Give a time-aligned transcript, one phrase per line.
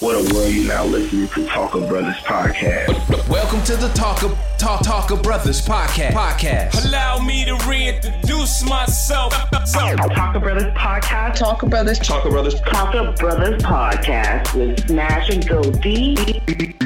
[0.00, 3.28] What a world you now listening to TalkaBrothas podcast.
[3.30, 6.10] Welcome to the Talker Talk TalkaBrothas podcast.
[6.10, 6.84] Podcast.
[6.84, 9.32] Allow me to reintroduce myself.
[9.32, 11.36] TalkaBrothas podcast.
[11.38, 12.04] TalkaBrothas.
[12.04, 12.60] Talker Brothers.
[12.60, 16.14] TalkaBrothas podcast with Smash and Goldie.
[16.14, 16.76] Goldie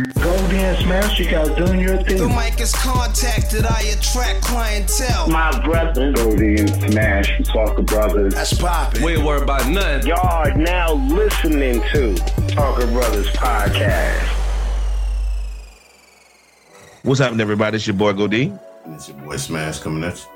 [0.59, 2.19] and Smash, you guys doing your thing.
[2.19, 2.37] The thing.
[2.37, 3.65] mic is contacted.
[3.67, 5.29] I attract clientele.
[5.29, 6.15] My brothers.
[6.15, 8.35] Goldie and Smash, TalkaBrothas.
[8.35, 9.03] That's poppin'.
[9.03, 10.09] We ain't worried about nothing.
[10.09, 12.15] Y'all are now listening to
[12.49, 14.27] TalkaBrothas podcast.
[17.03, 17.77] What's happening, everybody?
[17.77, 18.53] It's your boy Goldie.
[18.85, 20.27] And it's your boy Smash coming at you.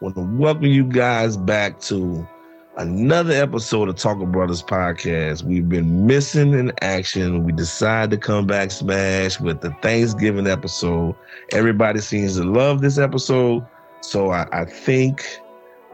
[0.00, 2.26] want to welcome you guys back to
[2.76, 5.42] another episode of TalkaBrothas podcast.
[5.42, 7.44] We've been missing in action.
[7.44, 11.14] We decided to come back smash with the Thanksgiving episode.
[11.52, 13.66] Everybody seems to love this episode,
[14.00, 15.26] so I, I think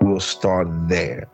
[0.00, 1.28] we'll start there.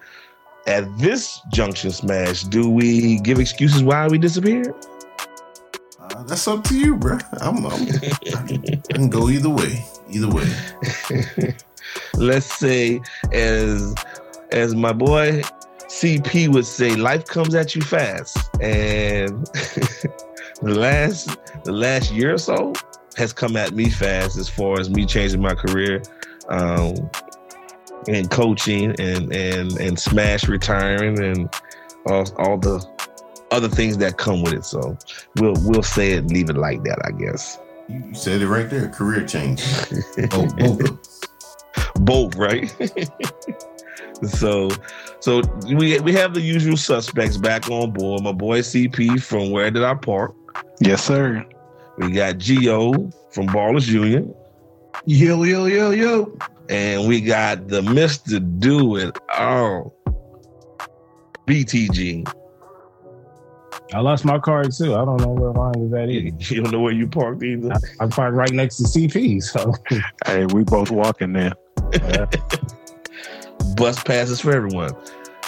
[0.66, 4.74] At this junction, Smash, do we give excuses why we disappeared?
[5.98, 7.16] Uh, that's up to you, bro.
[7.40, 7.88] I'm, I'm,
[8.36, 9.82] I can go either way.
[10.10, 11.54] Either way.
[12.14, 13.00] let's say
[13.32, 13.94] as
[14.52, 15.42] as my boy
[15.88, 18.36] CP would say, life comes at you fast.
[18.60, 19.46] And
[20.62, 22.74] the last the last year or so
[23.16, 26.02] has come at me fast as far as me changing my career.
[26.48, 27.10] Um
[28.06, 31.52] and coaching and and and smash retiring and
[32.06, 32.84] all, all the
[33.50, 34.64] other things that come with it.
[34.64, 34.96] So
[35.36, 37.58] we'll we'll say it and leave it like that, I guess.
[37.88, 38.88] You, said it right there.
[38.88, 39.64] Career change.
[40.30, 41.28] both, both
[42.00, 42.74] both right
[44.24, 44.68] so
[45.20, 45.40] so
[45.76, 49.82] we we have the usual suspects back on board my boy cp from where did
[49.82, 50.34] i park
[50.80, 51.44] Yes, sir.
[51.98, 52.92] we got geo
[53.30, 54.34] from ballers union
[55.06, 56.36] Yo, yo, yo, yo.
[56.68, 59.94] and we got the mr do it all
[61.46, 62.26] btg
[63.94, 64.94] I lost my card too.
[64.94, 66.36] I don't know where mine was at either.
[66.54, 69.42] you don't know where you parked either I, I parked right next to CP.
[69.42, 69.72] So
[70.26, 71.52] hey, we both walking there.
[73.76, 74.90] bus passes for everyone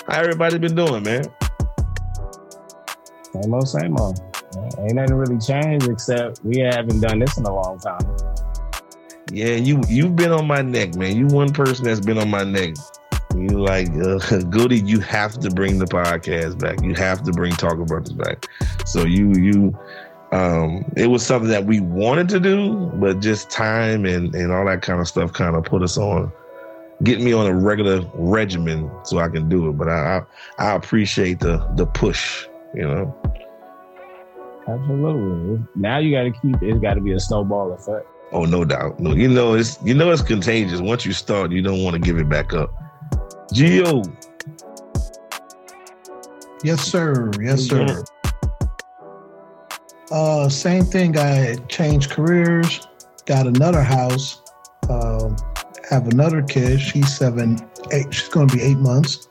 [0.09, 1.25] how everybody been doing man
[3.33, 4.21] Same old, same old.
[4.79, 8.01] Ain't nothing really changed except we haven't done this in a long time.
[9.33, 11.17] Yeah, you you've been on my neck, man.
[11.17, 12.75] You one person that's been on my neck.
[13.37, 14.19] You like uh,
[14.51, 14.81] Goody.
[14.81, 16.83] You have to bring the podcast back.
[16.83, 18.47] You have to bring TalkaBrothas back.
[18.87, 19.79] So you you,
[20.33, 24.67] um, it was something that we wanted to do, but just time and and all
[24.67, 26.33] that kind of stuff kind of put us on,
[27.03, 29.73] get me on a regular regimen so I can do it.
[29.73, 30.23] But I
[30.59, 32.47] I, I appreciate the the push.
[32.75, 33.17] You know.
[34.69, 35.67] Absolutely.
[35.75, 36.63] Now you got to keep.
[36.63, 38.07] It's got to be a snowball effect.
[38.33, 39.01] Oh, no doubt.
[39.01, 40.81] No, you know it's you know it's contagious.
[40.81, 42.71] Once you start, you don't want to give it back up.
[43.53, 44.03] Geo,
[46.63, 47.31] Yes, sir.
[47.41, 48.05] Yes, sir.
[50.11, 51.17] Uh, same thing.
[51.17, 52.87] I changed careers,
[53.25, 54.43] got another house,
[54.91, 55.37] um,
[55.91, 56.81] have another kid.
[56.81, 57.59] She's seven,
[57.91, 58.15] eight.
[58.15, 59.29] She's going to be eight months.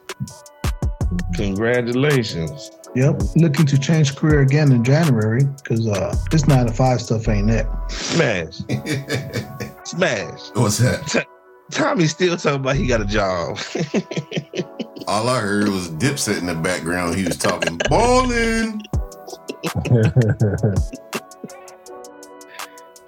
[1.34, 2.72] congratulations.
[2.96, 3.22] Yep.
[3.38, 7.50] Looking to change career again in January because uh, this nine to five stuff ain't
[7.50, 7.66] it.
[7.88, 8.58] Smash,
[9.86, 10.40] smash.
[10.54, 11.26] What's that?
[11.72, 13.60] Tommy still talking about he got a job.
[15.08, 17.16] All I heard was Dipset in the background.
[17.16, 18.82] He was talking balling.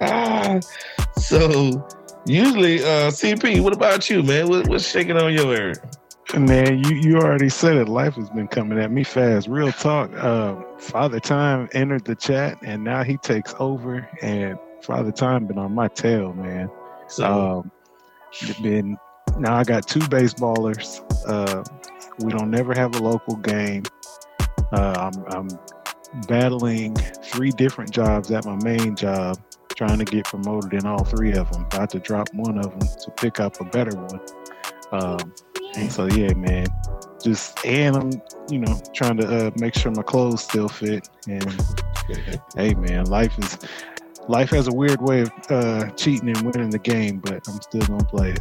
[0.00, 0.60] ah,
[1.18, 1.86] so
[2.26, 4.48] usually, uh, CP, what about you, man?
[4.48, 5.76] What, what's shaking on your area?
[6.38, 7.88] Man, you, you already said it.
[7.88, 9.48] Life has been coming at me fast.
[9.48, 10.12] Real talk.
[10.22, 14.08] Um, Father Time entered the chat, and now he takes over.
[14.22, 16.70] And Father Time been on my tail, man.
[17.08, 17.70] So Um,
[18.62, 18.96] been
[19.38, 21.02] now I got two baseballers.
[21.26, 21.64] Uh,
[22.20, 23.82] we don't never have a local game.
[24.72, 25.48] Uh, I'm, I'm
[26.28, 29.38] battling three different jobs at my main job,
[29.86, 31.62] trying to get promoted in all three of them.
[31.64, 34.20] About to drop one of them to pick up a better one.
[34.92, 35.34] Um,
[35.90, 36.66] so yeah, man.
[37.20, 38.10] Just and I'm,
[38.48, 41.08] you know, trying to uh, make sure my clothes still fit.
[41.28, 41.60] And
[42.56, 43.58] hey, man, life is
[44.28, 47.82] life has a weird way of uh, cheating and winning the game, but I'm still
[47.82, 48.40] gonna play it.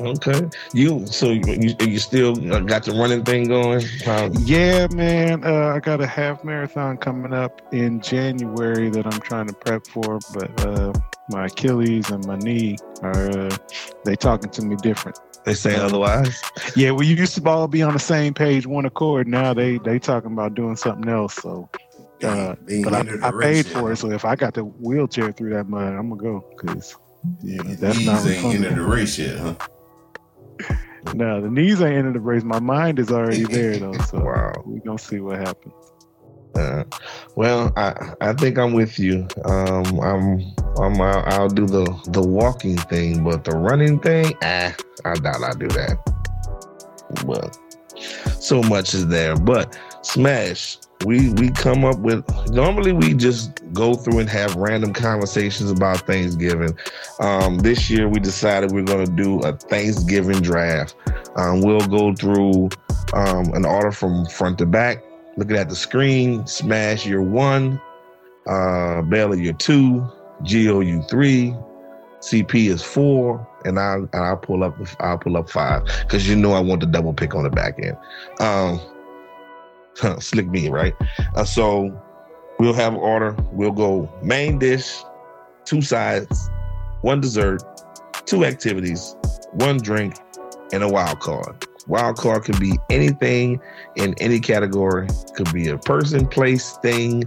[0.00, 3.84] okay, you so you, you still got the running thing going?
[4.04, 5.44] How, Yeah, man.
[5.44, 9.86] Uh, I got a half marathon coming up in January that I'm trying to prep
[9.86, 10.92] for, but uh,
[11.30, 13.56] my Achilles and my knee are uh,
[14.04, 15.18] they talking to me different.
[15.44, 16.40] they say otherwise.
[16.76, 19.26] Yeah, we used to all be on the same page, one accord.
[19.28, 21.34] Now they they talking about doing something else.
[21.34, 21.68] So,
[22.24, 22.54] uh,
[22.84, 23.96] but I, I paid for it.
[23.96, 26.96] So if I got the wheelchair through that mud, I'm gonna go because
[27.42, 28.74] Yeah, that's not ain't refundable.
[28.76, 29.54] the race yet, huh?
[31.14, 32.42] no, the knees ain't into the race.
[32.42, 33.92] My mind is already there though.
[34.10, 34.52] So Wow.
[34.66, 35.74] we gonna see what happens.
[36.54, 36.82] Uh,
[37.36, 39.28] well, I I think I'm with you.
[39.44, 40.40] Um, I'm
[40.78, 44.74] I'm I'll, I'll do the the walking thing, but the running thing, ah,
[45.04, 45.98] I doubt I'll do that.
[47.26, 47.56] But
[48.42, 49.36] so much is there.
[49.36, 54.92] But Smash, we we come up with normally we just go through and have random
[54.92, 56.76] conversations about Thanksgiving.
[57.20, 60.94] Um, this year we decided we're going to do a Thanksgiving draft.
[61.36, 62.70] Um, we'll go through
[63.12, 65.02] um, an order from front to back,
[65.36, 66.46] looking at the screen.
[66.46, 67.80] Smash your one,
[68.46, 70.06] uh, Bailey your two,
[70.42, 71.54] Geo you three,
[72.20, 76.36] CP is four, and I and I'll pull up I'll pull up five because you
[76.36, 77.96] know I want the double pick on the back end.
[78.40, 78.80] Um,
[80.20, 80.94] slick me, right?
[81.34, 82.00] Uh, so
[82.58, 83.36] we'll have an order.
[83.52, 85.02] We'll go main dish,
[85.64, 86.50] two sides,
[87.02, 87.62] one dessert,
[88.26, 89.16] two activities,
[89.52, 90.14] one drink,
[90.72, 91.66] and a wild card.
[91.86, 93.60] Wild card could be anything
[93.96, 95.08] in any category.
[95.34, 97.24] Could be a person, place, thing.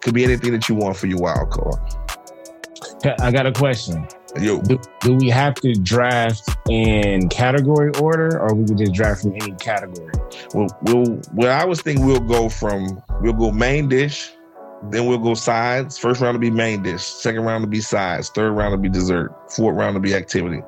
[0.00, 1.78] Could be anything that you want for your wild card.
[3.20, 4.06] I got a question.
[4.40, 9.22] Yo, Do, do we have to draft in category order, or we can just draft
[9.22, 10.12] from any category?
[10.54, 14.32] we'll, we'll well, I was thinking we'll go from we'll go main dish,
[14.90, 15.98] then we'll go sides.
[15.98, 18.88] First round will be main dish, second round will be sides, third round will be
[18.88, 20.62] dessert, fourth round will be activity,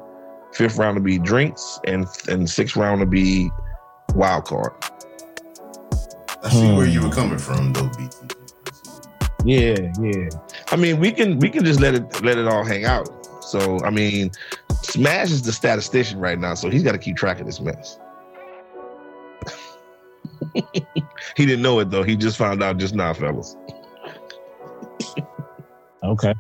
[0.52, 3.50] fifth round will be drinks, and and sixth round will be
[4.14, 4.72] wild card.
[6.42, 7.14] I see where you were hmm.
[7.14, 8.34] coming from, though, BT.
[9.46, 10.28] Yeah, yeah.
[10.68, 13.08] I mean, we can we can just let it let it all hang out.
[13.54, 14.32] So I mean,
[14.82, 18.00] Smash is the statistician right now, so he's got to keep track of this mess.
[21.36, 22.02] he didn't know it though.
[22.02, 23.56] He just found out just now, fellas.
[26.02, 26.34] Okay.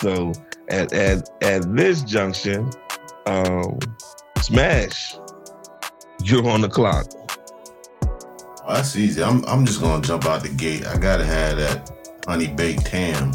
[0.00, 0.32] So
[0.70, 2.70] at at at this junction,
[3.26, 3.78] um,
[4.38, 5.14] Smash,
[6.24, 7.06] you're on the clock.
[8.64, 9.22] Oh, that's easy.
[9.22, 10.86] I'm I'm just gonna jump out the gate.
[10.86, 11.90] I gotta have that
[12.26, 13.32] honey baked ham.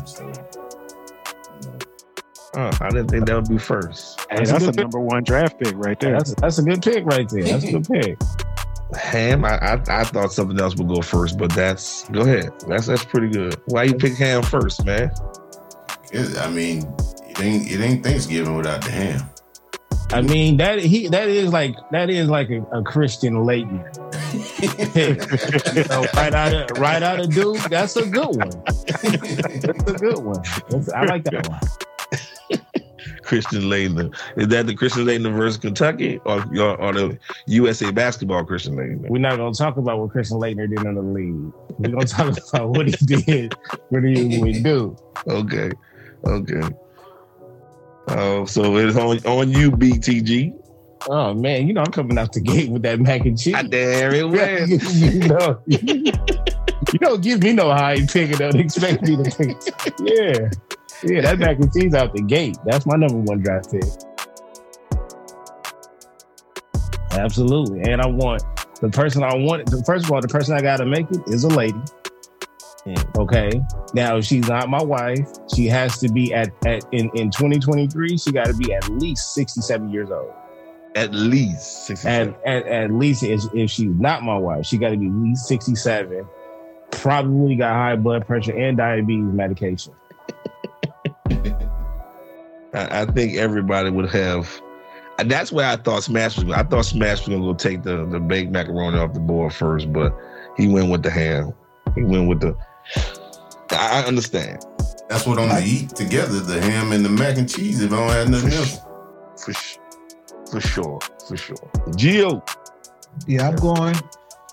[2.54, 4.20] So, Oh, I didn't think that would be first.
[4.30, 4.84] Hey, That's a that's, a good pick.
[4.84, 6.12] number one draft pick right there.
[6.12, 7.44] That's that's a good pick right there.
[7.44, 8.18] That's a good pick.
[8.96, 12.52] Ham, I, I I thought something else would go first, but that's go ahead.
[12.68, 13.60] That's that's pretty good.
[13.66, 15.12] Why you pick ham first, man?
[16.12, 16.84] it, I mean,
[17.28, 19.22] it ain't it ain't Thanksgiving without the ham.
[20.12, 23.92] I mean that he that is like that is like a, a Christian Laettner
[24.94, 25.76] pick.
[25.76, 27.58] You know, right out of right out of Duke.
[27.70, 28.52] That's a good one.
[28.66, 29.04] That's
[29.90, 30.44] a good one.
[30.70, 31.60] That's- I like that one.
[33.24, 34.16] Christian Laettner.
[34.38, 39.10] Is that the Christian Laettner versus Kentucky or, or, or the USA basketball Christian Laettner?
[39.10, 41.54] We're not gonna talk about what Christian Laettner did in the league.
[41.80, 43.56] We're gonna talk about what he did
[43.90, 44.96] when he would do.
[45.28, 45.72] Okay.
[46.26, 46.62] Okay.
[48.10, 50.54] Oh, so it's on on you, BTG.
[51.10, 53.56] Oh man, you know I'm coming out the gate with that mac and cheese.
[53.58, 54.70] Ah, there it went.
[54.70, 59.58] you know, you don't give me no high pick and don't expect me to pick.
[60.00, 60.50] Yeah,
[61.04, 62.58] yeah, that mac and cheese out the gate.
[62.66, 63.84] That's my number one draft pick.
[67.12, 68.44] Absolutely, and I want
[68.82, 69.70] the person I want.
[69.70, 71.82] The first of all, the person I got to make it is a lady.
[72.86, 73.18] Mm.
[73.18, 73.62] Okay.
[73.94, 78.32] Now, she's not my wife, she has to be at, at in, in 2023, she
[78.32, 80.34] got to be at least 67 years old.
[80.96, 82.36] At least 67.
[82.46, 85.14] At, at, at least if, if she's not my wife, she got to be at
[85.14, 86.26] least 67.
[86.92, 89.94] Probably got high blood pressure and diabetes medication.
[92.74, 94.62] I, I think everybody would have.
[95.20, 96.52] And that's where I thought Smash was.
[96.54, 99.94] I thought Smash was gonna go take the the baked macaroni off the board first,
[99.94, 100.16] but
[100.58, 101.54] he went with the ham.
[101.96, 102.58] He went with the.
[103.72, 104.66] I I understand
[105.10, 107.82] That's what I'm gonna eat together: the ham and the mac and cheese.
[107.82, 108.80] If I don't have nothing else,
[109.38, 109.54] for
[110.50, 111.72] for sure, for sure.
[111.92, 112.42] Gio,
[113.28, 113.96] Yeah, I'm going.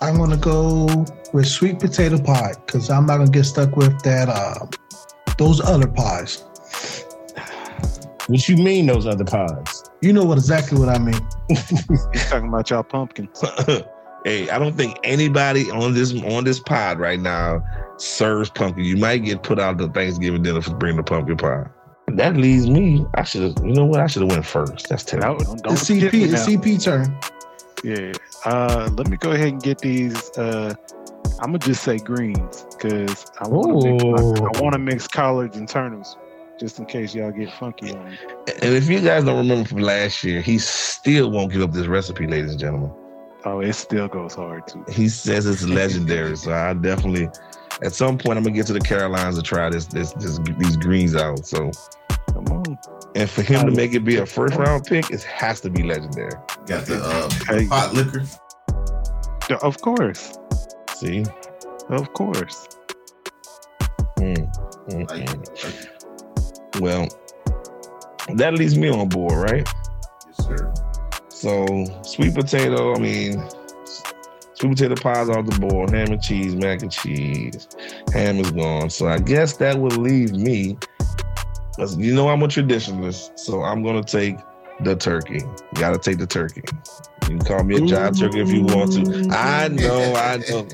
[0.01, 4.29] I'm gonna go with sweet potato pie because I'm not gonna get stuck with that.
[4.29, 4.67] Uh,
[5.37, 6.43] those other pies.
[8.31, 9.83] What you mean those other pods?
[10.01, 11.19] You know what exactly what I mean.
[11.49, 13.43] He's talking about y'all pumpkins.
[14.23, 17.61] hey, I don't think anybody on this on this pod right now
[17.97, 18.85] serves pumpkin.
[18.85, 21.65] You might get put out the Thanksgiving dinner for bringing the pumpkin pie.
[22.07, 23.05] That leaves me.
[23.15, 23.65] I should have.
[23.65, 23.99] You know what?
[23.99, 24.87] I should have went first.
[24.87, 25.43] That's No, terrible.
[25.43, 26.13] don't, don't It's CP.
[26.13, 26.45] It's.
[26.45, 27.19] CP turn.
[27.83, 28.13] Yeah.
[28.45, 30.15] Uh, let me go ahead and get these.
[30.37, 30.73] Uh,
[31.41, 34.45] I'm gonna just say greens because I want to mix, Ooh.
[34.55, 36.15] I, want to mix collards and turnips
[36.61, 38.17] just in case y'all get funky on me.
[38.61, 41.87] And if you guys don't remember from last year, he still won't give up this
[41.87, 42.91] recipe, ladies and gentlemen.
[43.43, 44.85] Oh, it still goes hard too.
[44.87, 46.37] He says it's legendary.
[46.37, 47.27] so I definitely,
[47.83, 50.77] at some point, I'm gonna get to the Carolinas to try this, this, this these
[50.77, 51.45] greens out.
[51.47, 51.71] So,
[52.33, 52.77] Come on.
[53.15, 55.81] and for him to make it be a first round pick, it has to be
[55.81, 56.31] legendary.
[56.67, 57.65] got the uh, Hey.
[57.67, 58.21] pot liquor.
[59.63, 60.37] Of course.
[60.97, 61.25] See,
[61.89, 62.67] Of course.
[64.19, 64.53] Mm,
[64.89, 66.00] mm, Like, mm.
[66.79, 67.07] Well,
[68.35, 69.67] that leaves me on board, right?
[70.27, 70.73] yes, sir.
[71.29, 73.43] So sweet potato, I mean,
[74.53, 77.67] sweet potato pies off the board, ham and cheese, mac and cheese,
[78.13, 78.89] ham is gone.
[78.89, 80.77] So I guess that would leave me.
[81.97, 84.37] You know I'm a traditionalist, so I'm gonna take
[84.81, 85.39] the turkey.
[85.39, 86.61] You gotta take the turkey.
[87.23, 89.35] You can call me a jive turkey if you want to.
[89.35, 90.67] I know, I know.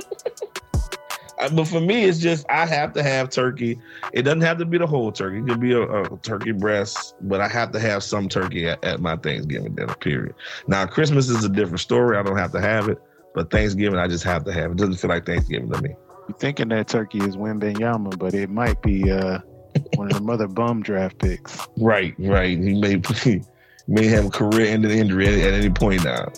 [1.52, 3.78] But for me, it's just I have to have turkey.
[4.12, 5.38] It doesn't have to be the whole turkey.
[5.38, 8.82] It could be a, a turkey breast, but I have to have some turkey at,
[8.84, 9.94] at my Thanksgiving dinner.
[9.94, 10.34] Period.
[10.66, 12.16] Now Christmas is a different story.
[12.16, 12.98] I don't have to have it,
[13.34, 14.72] but Thanksgiving I just have to have it.
[14.72, 15.94] It doesn't feel like Thanksgiving to me.
[16.28, 19.40] You're thinking that turkey is Wembanyama, but it might be uh,
[19.96, 21.66] one of the mother bum draft picks.
[21.76, 22.56] Right, right.
[22.58, 23.42] He may he
[23.88, 26.28] may have a career ending injury at, at any point now.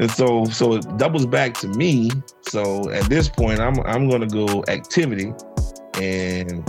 [0.00, 2.10] And so so it doubles back to me.
[2.42, 5.32] So at this point I'm I'm gonna go activity
[6.00, 6.68] and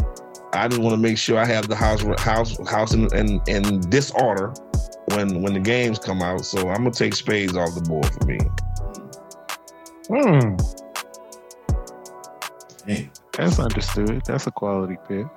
[0.54, 3.82] I just want to make sure I have the house house house in, in in
[3.90, 4.54] disorder
[5.10, 6.44] when when the games come out.
[6.44, 8.40] So I'm gonna take spades off the board for me.
[10.08, 10.58] Hmm.
[12.88, 14.24] Hey, That's understood.
[14.26, 15.28] That's a quality pick.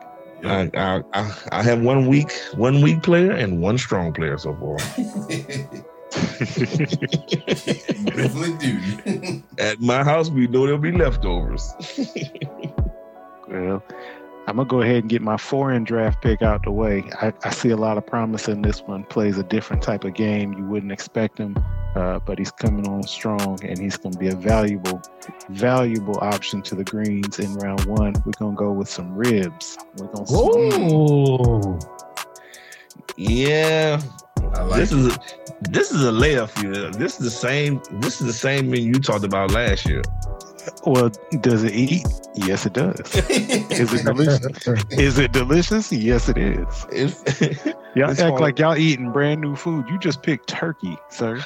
[0.45, 4.57] I, I I I have one weak one weak player and one strong player so
[4.57, 4.79] far.
[6.41, 9.43] you definitely do.
[9.59, 11.73] At my house, we know there'll be leftovers.
[13.49, 13.83] Well,
[14.47, 17.05] I'm gonna go ahead and get my foreign draft pick out the way.
[17.21, 19.05] I, I see a lot of promise in this one.
[19.05, 20.53] Plays a different type of game.
[20.55, 21.57] You wouldn't expect him,
[21.95, 25.01] uh, but he's coming on strong, and he's gonna be a valuable,
[25.51, 28.15] valuable option to the greens in round one.
[28.25, 29.79] We're gonna go with some ribs.
[29.97, 31.79] We're gonna Ooh.
[33.17, 34.01] yeah,
[34.32, 34.99] I like this it.
[34.99, 35.19] is a,
[35.63, 36.91] this is a layup for you.
[36.91, 37.81] This is the same.
[37.93, 40.03] This is the same menu you talked about last year.
[40.87, 42.07] Well, does it eat?
[42.35, 43.01] Yes, it does.
[43.29, 44.69] Is it delicious?
[44.91, 45.91] is it delicious?
[45.93, 46.87] Yes, it is.
[46.93, 48.41] It's, Y'all It's act hard.
[48.41, 49.87] like y'all eating brand new food.
[49.89, 51.41] You just picked turkey, sir.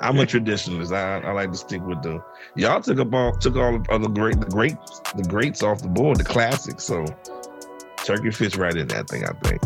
[0.00, 0.94] I'm a traditionalist.
[0.94, 2.22] I, I like to stick with the.
[2.54, 4.76] Y'all took up all took all of the great the great
[5.16, 6.84] the greats off the board, the classics.
[6.84, 7.04] So
[8.04, 9.24] turkey fits right in that thing.
[9.24, 9.62] I think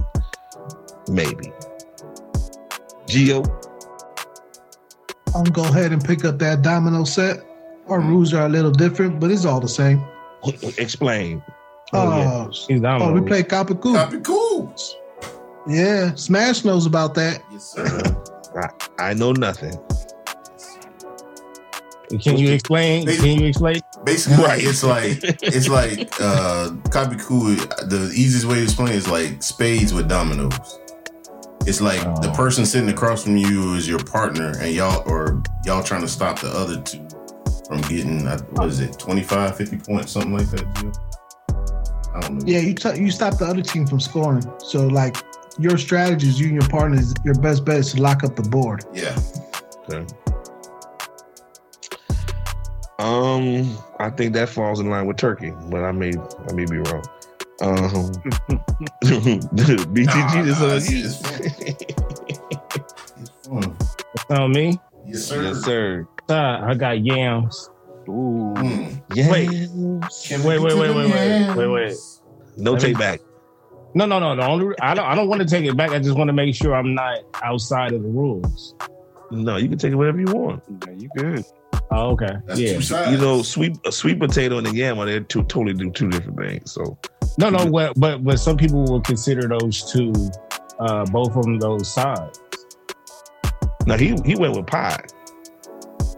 [1.08, 1.52] maybe.
[3.06, 3.42] Geo,
[5.34, 7.44] I'm gonna go ahead and pick up that domino set.
[7.88, 10.02] Our rules are a little different, but it's all the same.
[10.78, 11.42] explain.
[11.92, 12.46] Oh, yeah.
[12.48, 13.12] Oh, He's down.
[13.14, 13.94] we play Capicú.
[13.94, 14.72] Copy cool.
[15.68, 17.42] Yeah, Smash knows about that.
[17.50, 18.16] Yes, sir.
[18.98, 19.76] I know nothing.
[22.22, 23.06] Can you explain?
[23.06, 23.80] Can you explain?
[24.04, 24.62] Basically, Right.
[24.64, 27.16] it's like it's like uh copy.
[27.16, 30.78] The easiest way to explain it is like spades with dominoes.
[31.66, 32.36] It's like the Oh.
[32.36, 36.40] person sitting across from you is your partner, and y'all or y'all trying to stop
[36.40, 37.06] the other two
[37.68, 40.60] from getting uh, what is it, 25, 50 points, something like that.
[40.74, 40.96] Gio?
[42.14, 42.44] I don't know.
[42.46, 44.42] Yeah, you t- you stop the other team from scoring.
[44.58, 45.16] So like
[45.58, 48.84] your strategies, you and your partners, your best bet is to lock up the board.
[48.94, 49.16] Yeah.
[49.88, 50.06] Okay.
[52.98, 56.12] Um, I think that falls in line with Turkey, but I may
[56.48, 57.02] I may be wrong.
[57.62, 57.72] Um,
[59.04, 61.40] BTG Nah, is nah, it's, it's fun.
[63.18, 63.76] It's fun.
[64.14, 64.78] It's on me.
[65.06, 65.42] Yes, sir.
[65.42, 66.06] yes, sir.
[66.28, 67.68] Uh, I got yams.
[68.08, 68.54] Ooh.
[68.56, 69.02] Mm.
[69.14, 70.28] Yes.
[70.28, 71.56] Can Wait, we wait, get wait, to the wait, wait, yams?
[71.56, 71.96] wait, wait.
[72.56, 73.20] No Let me- take back.
[73.92, 74.36] No, no, no.
[74.36, 75.90] The only I don't I don't want to take it back.
[75.90, 78.76] I just want to make sure I'm not outside of the rules.
[79.32, 80.62] No, you can take it whatever you want.
[80.86, 81.44] Yeah, you good.
[81.90, 82.36] Oh, okay.
[82.46, 82.74] That's yeah.
[82.74, 83.10] two sides.
[83.10, 86.38] You know, sweet a sweet potato and a yam, they're two totally do two different
[86.38, 86.70] things.
[86.70, 86.96] So
[87.38, 90.12] No, no, but but but some people will consider those two,
[90.78, 92.38] uh, both of them those sides.
[93.86, 95.02] No, he he went with pie.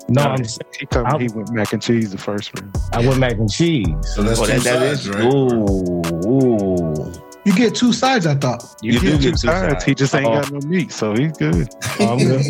[0.09, 0.45] No, No, I'm,
[0.79, 2.77] He told I'll- me he went mac and cheese the first round.
[2.93, 3.87] I went mac and cheese.
[4.15, 5.33] So that's Oh, two that, that sides, is right?
[5.33, 7.13] ooh, ooh.
[7.45, 8.65] You get two sides, I thought.
[8.83, 9.85] You do get two sides.
[9.85, 10.41] He just ain't Oh.
[10.41, 11.69] got no meat, so he's good.
[12.01, 12.45] Oh, I'm good.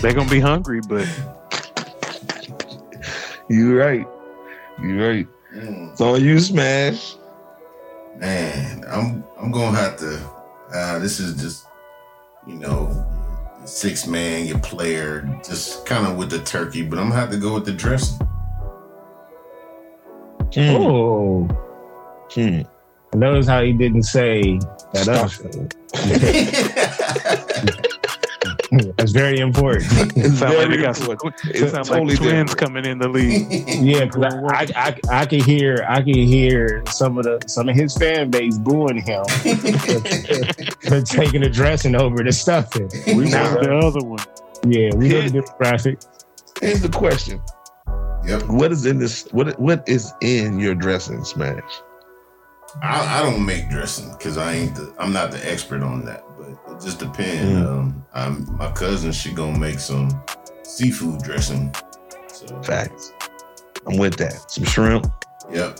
[0.00, 1.06] They're gonna be hungry, but
[3.48, 4.06] you're right.
[4.82, 5.26] You're right.
[5.54, 5.96] Mm.
[5.96, 7.14] So you smash.
[8.16, 10.20] Man, I'm I'm gonna have to.
[10.74, 11.66] Uh, this is just,
[12.46, 13.06] you know,
[13.64, 17.38] six man, your player, just kind of with the turkey, but I'm gonna have to
[17.38, 18.18] go with the dressing.
[20.52, 20.76] Hmm.
[20.76, 21.48] Oh,
[22.34, 22.62] Hmm.
[23.14, 24.58] notice how he didn't say
[24.92, 25.74] that.
[29.08, 29.14] Else.
[29.14, 29.86] That's very important.
[30.16, 31.54] it sounds like we got some, important.
[31.54, 32.58] it It's sounds totally like twins different.
[32.58, 33.46] coming in the league.
[33.68, 37.68] Yeah, because I, I, I, I can hear I can hear some of the some
[37.68, 39.24] of his fan base booing him
[40.88, 42.90] for taking the dressing over the stuffing.
[43.06, 44.18] We want the other one.
[44.66, 46.06] Yeah, we go the demographic.
[46.60, 47.40] Here's the question:
[48.26, 48.44] Yep.
[48.48, 49.26] What is in this?
[49.32, 51.62] What what is in your dressing smash?
[52.82, 56.24] I, I don't make dressing because I ain't the I'm not the expert on that,
[56.26, 57.52] but it just depends.
[57.52, 57.66] Mm.
[57.66, 59.12] Um, I'm my cousin.
[59.12, 60.10] She gonna make some
[60.62, 61.74] seafood dressing.
[62.28, 63.12] So Facts.
[63.86, 64.50] I'm with that.
[64.50, 65.06] Some shrimp,
[65.50, 65.78] yep,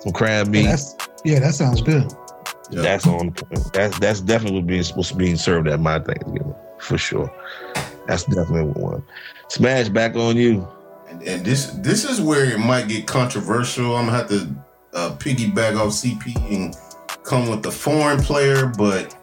[0.00, 0.64] some crab meat.
[0.64, 2.12] that's yeah, that sounds good.
[2.70, 2.82] yep.
[2.82, 3.34] That's on.
[3.72, 7.30] That's that's definitely being supposed to be served at my Thanksgiving for sure.
[8.06, 9.02] That's definitely one.
[9.48, 10.66] Smash back on you.
[11.08, 13.96] And, and this this is where it might get controversial.
[13.96, 14.54] I'm gonna have to
[14.94, 16.76] uh, piggyback off CP and
[17.24, 19.14] come with the foreign player, but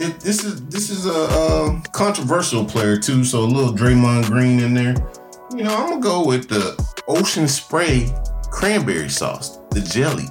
[0.00, 3.24] it, this is this is a, uh controversial player too.
[3.24, 4.94] So a little Draymond Green in there.
[5.56, 6.74] You know, I'm gonna go with the
[7.08, 8.12] Ocean Spray
[8.50, 10.26] cranberry sauce, the jelly.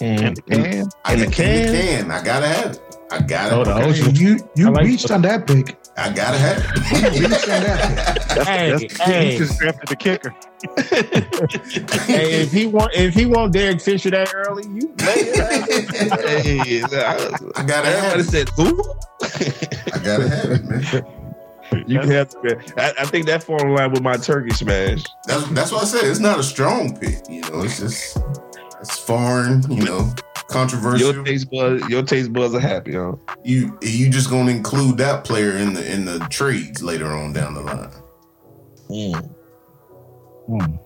[0.00, 0.88] And the can.
[1.04, 1.54] I In the got- can?
[1.66, 2.10] In the can.
[2.10, 2.96] I gotta have it.
[3.10, 3.56] I gotta.
[3.56, 3.88] Oh, the have it.
[3.90, 5.77] Ocean- You you I like- reached on that pick.
[5.98, 6.58] I gotta have
[7.16, 7.62] You reached on.
[7.62, 9.32] That's, Hey, that's, hey.
[9.32, 10.30] He just drafted the kicker.
[12.04, 16.42] hey, if he want if he want Derek Fisher that early, you let it happen.
[16.42, 17.14] Hey, I,
[17.56, 18.24] I gotta have everybody it.
[18.24, 18.80] said who?
[19.92, 21.84] I gotta have it, man.
[21.86, 25.04] You can have to, I, I think that fall in line with my turkey smash.
[25.26, 26.04] That's that's what I said.
[26.04, 27.28] It's not a strong pick.
[27.28, 28.18] You know, it's just
[28.80, 29.70] it's foreign.
[29.70, 30.14] You know,
[30.48, 31.14] controversial.
[31.14, 33.12] Your taste buds, your taste buds are happy, huh?
[33.44, 37.54] you you just gonna include that player in the in the trades later on down
[37.54, 37.92] the line.
[38.90, 39.34] Mm.
[40.46, 40.76] Hmm.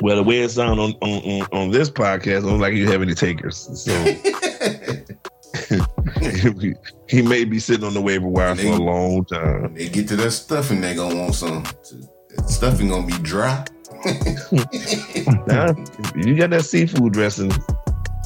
[0.00, 2.86] Well, the way it sounds on, on, on, on this podcast, I don't like you
[2.90, 3.56] have any takers.
[3.82, 3.92] So
[7.08, 9.74] he may be sitting on the waiver wire for a long time.
[9.74, 11.62] they get to that stuffing, they gonna want some.
[11.62, 13.64] That stuffing gonna be dry.
[15.46, 15.74] Nah,
[16.16, 17.50] you got that seafood dressing.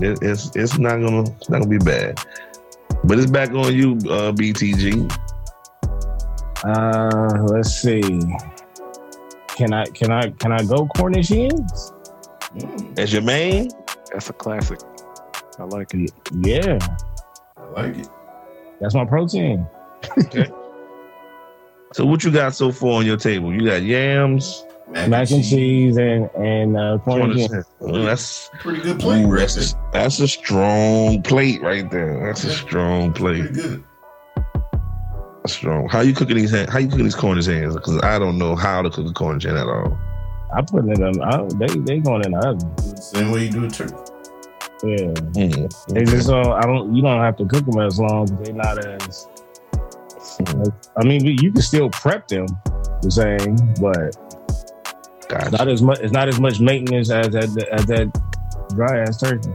[0.00, 2.18] It, it's it's not gonna it's not gonna be bad.
[3.04, 5.10] But it's back on you, uh, BTG.
[6.64, 8.00] Uh, let's see.
[9.48, 11.92] Can I can I can I go Cornish hens?
[12.96, 13.70] As your main,
[14.12, 14.80] That's a classic.
[15.58, 16.12] I like it.
[16.42, 16.78] Yeah,
[17.56, 18.08] I like it.
[18.80, 19.66] that's my protein.
[20.18, 20.50] okay.
[21.92, 23.52] so what you got so far on your table?
[23.52, 27.64] You got yams, Mac and cheese and and uh, Cornish hens.
[27.80, 32.26] Oh, that's Pretty good plate, ooh, that's, a, that's a strong plate right there.
[32.26, 33.52] That's a strong plate.
[33.52, 33.84] Pretty good.
[35.42, 35.88] That's strong.
[35.88, 36.50] How you cooking these?
[36.68, 37.74] How you cooking these Cornish hens?
[37.74, 39.96] Because I don't know how to cook a Cornish hen at all.
[40.52, 41.22] I put it in.
[41.22, 42.96] I, they they going in the oven.
[43.00, 43.94] Same way you do a turkey.
[44.82, 44.96] Yeah,
[45.36, 45.88] Mm.
[45.94, 46.46] they just don't.
[46.52, 46.94] I don't.
[46.96, 48.26] You don't have to cook them as long.
[48.42, 49.28] They're not as.
[50.96, 52.46] I mean, you can still prep them
[53.02, 54.16] the same, but
[55.30, 55.50] Gotcha.
[55.50, 56.00] not as much.
[56.00, 58.10] It's not as much maintenance as that as that
[58.74, 59.48] dry ass turkey.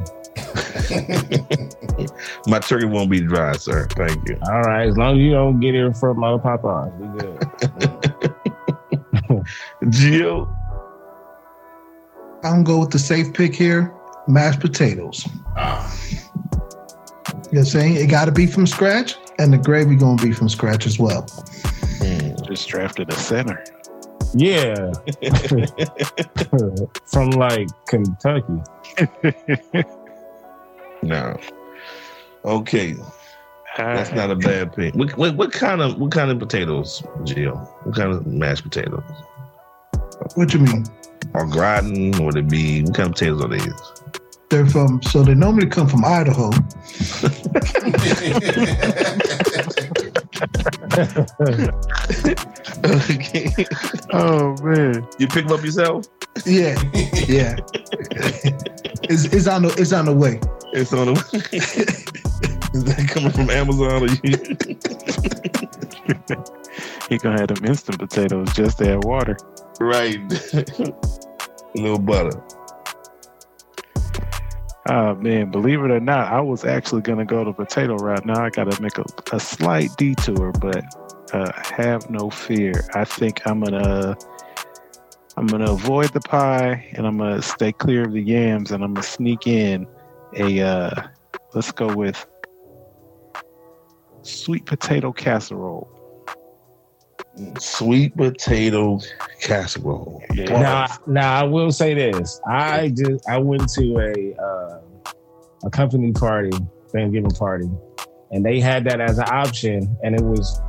[2.47, 3.87] My turkey won't be dry, sir.
[3.91, 4.37] Thank you.
[4.49, 7.07] All right, as long as you don't get it from uh, Popeyes, we
[9.31, 9.45] good.
[9.91, 10.47] Jill,
[12.43, 13.93] I'm gonna go with the safe pick here.
[14.27, 15.27] Mashed potatoes.
[15.55, 16.59] Ah, You know
[17.35, 17.95] what I'm saying?
[17.95, 21.27] It gotta be from scratch, and the gravy gonna be from scratch as well.
[22.47, 23.63] Just drafted a center.
[24.35, 24.91] Yeah,
[27.05, 28.61] from like Kentucky.
[31.01, 31.39] no.
[32.43, 32.95] Okay,
[33.77, 34.93] that's not a bad pick.
[34.93, 37.55] What, what, what kind of what kind of potatoes, Jill?
[37.55, 39.03] What kind of mashed potatoes?
[40.35, 40.85] What you mean?
[41.33, 42.11] Or gratin?
[42.23, 43.73] Would it be what kind of potatoes are these?
[44.49, 46.49] They're from so they normally come from Idaho.
[52.85, 53.65] okay.
[54.11, 55.07] Oh man.
[55.17, 56.05] You pick them up yourself?
[56.45, 56.75] Yeah,
[57.27, 57.55] yeah.
[59.03, 60.39] it's, it's on the it's on the way.
[60.73, 61.13] It's on the.
[61.13, 61.21] Way.
[62.75, 64.37] Is that coming from Amazon or you?
[67.09, 69.37] He gonna have them instant potatoes just to add water.
[69.79, 70.17] right.
[70.53, 70.65] a
[71.75, 72.41] little butter.
[74.87, 78.23] Oh man, believe it or not, I was actually gonna go the potato route.
[78.25, 80.83] Now I gotta make a, a slight detour, but
[81.33, 82.87] uh, have no fear.
[82.93, 84.15] I think I'm gonna
[85.37, 88.93] I'm gonna avoid the pie and I'm gonna stay clear of the yams and I'm
[88.93, 89.87] gonna sneak in
[90.37, 91.07] a uh,
[91.55, 92.23] let's go with
[94.21, 95.89] sweet potato casserole.
[97.59, 98.99] Sweet potato
[99.41, 100.21] casserole.
[100.33, 100.45] Yeah.
[100.61, 104.81] Now, now I will say this: I just I went to a uh,
[105.65, 106.57] a company party,
[106.89, 107.69] Thanksgiving party,
[108.31, 110.61] and they had that as an option, and it was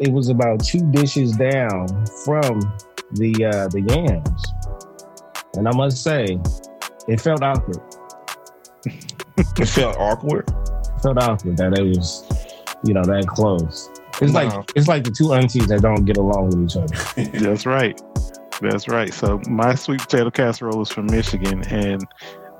[0.00, 1.86] it was about two dishes down
[2.24, 2.60] from
[3.12, 4.44] the uh, the yams,
[5.56, 6.40] and I must say,
[7.06, 7.80] it felt awkward.
[9.36, 10.48] It felt awkward.
[10.48, 12.24] It felt awkward that it was,
[12.84, 13.90] you know, that close.
[14.20, 14.40] It's No.
[14.44, 17.38] like it's like the two aunties that don't get along with each other.
[17.44, 18.00] That's right.
[18.60, 19.12] That's right.
[19.12, 22.06] So my sweet potato casserole is from Michigan, and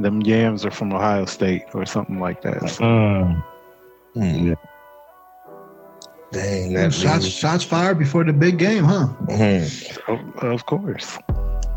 [0.00, 2.68] them yams are from Ohio State or something like that.
[2.70, 3.44] So, Mm.
[4.14, 4.52] Hmm.
[6.32, 9.06] Dang, that shots shots fired before the big game, huh?
[9.28, 9.98] Mhm.
[10.08, 11.16] of, of course.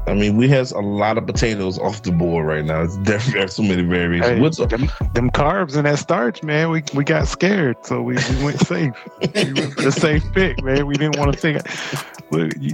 [0.08, 2.82] I mean, we have a lot of potatoes off the board right now.
[2.82, 4.36] It's definitely there's so many variations.
[4.36, 4.70] Hey, What's up?
[4.70, 6.70] them, them carbs and that starch, man.
[6.70, 8.94] We we got scared, so we, we went safe.
[9.36, 10.88] we went for the safe pick, man.
[10.88, 11.62] We didn't want to think.
[12.32, 12.72] Look, you,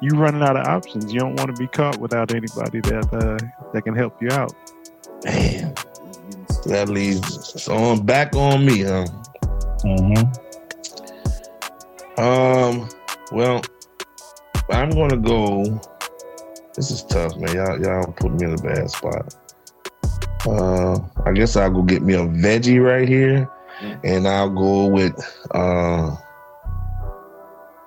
[0.00, 1.12] you running out of options.
[1.12, 4.54] You don't want to be caught without anybody that uh, that can help you out.
[5.24, 5.74] Man,
[6.66, 9.06] that leaves it's on back on me, huh?
[9.82, 10.14] hmm
[12.18, 12.88] Um,
[13.30, 13.60] well,
[14.70, 15.80] I'm gonna go.
[16.76, 17.56] This is tough, man.
[17.56, 19.34] Y'all, y'all put me in a bad spot.
[20.46, 23.50] Uh, I guess I'll go get me a veggie right here,
[24.04, 25.14] and I'll go with.
[25.54, 26.14] Uh,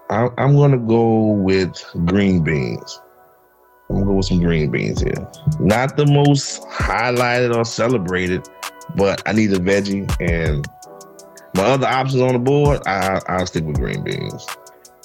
[0.09, 2.99] I, I'm gonna go with green beans.
[3.89, 5.27] I'm gonna go with some green beans here.
[5.59, 8.49] Not the most highlighted or celebrated,
[8.95, 10.67] but I need a veggie, and
[11.53, 14.47] my other options on the board, I, I'll stick with green beans.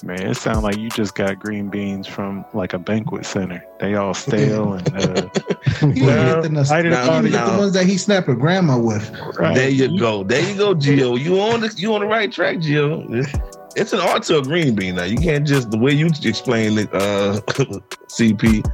[0.03, 3.63] Man, it sounds like you just got green beans from like a banquet center.
[3.79, 5.29] They all stale and uh,
[5.93, 7.51] He Well, hit the, I didn't no, he thought hit no.
[7.53, 9.09] the ones that he snapped with grandma with.
[9.39, 9.55] right.
[9.55, 10.23] There you go.
[10.23, 11.19] There you go, Gio.
[11.19, 13.25] You on the you on the right track, Gio.
[13.77, 15.03] It's an art to a green bean now.
[15.03, 17.41] You can't just the way you explain it, uh,
[18.07, 18.65] CP.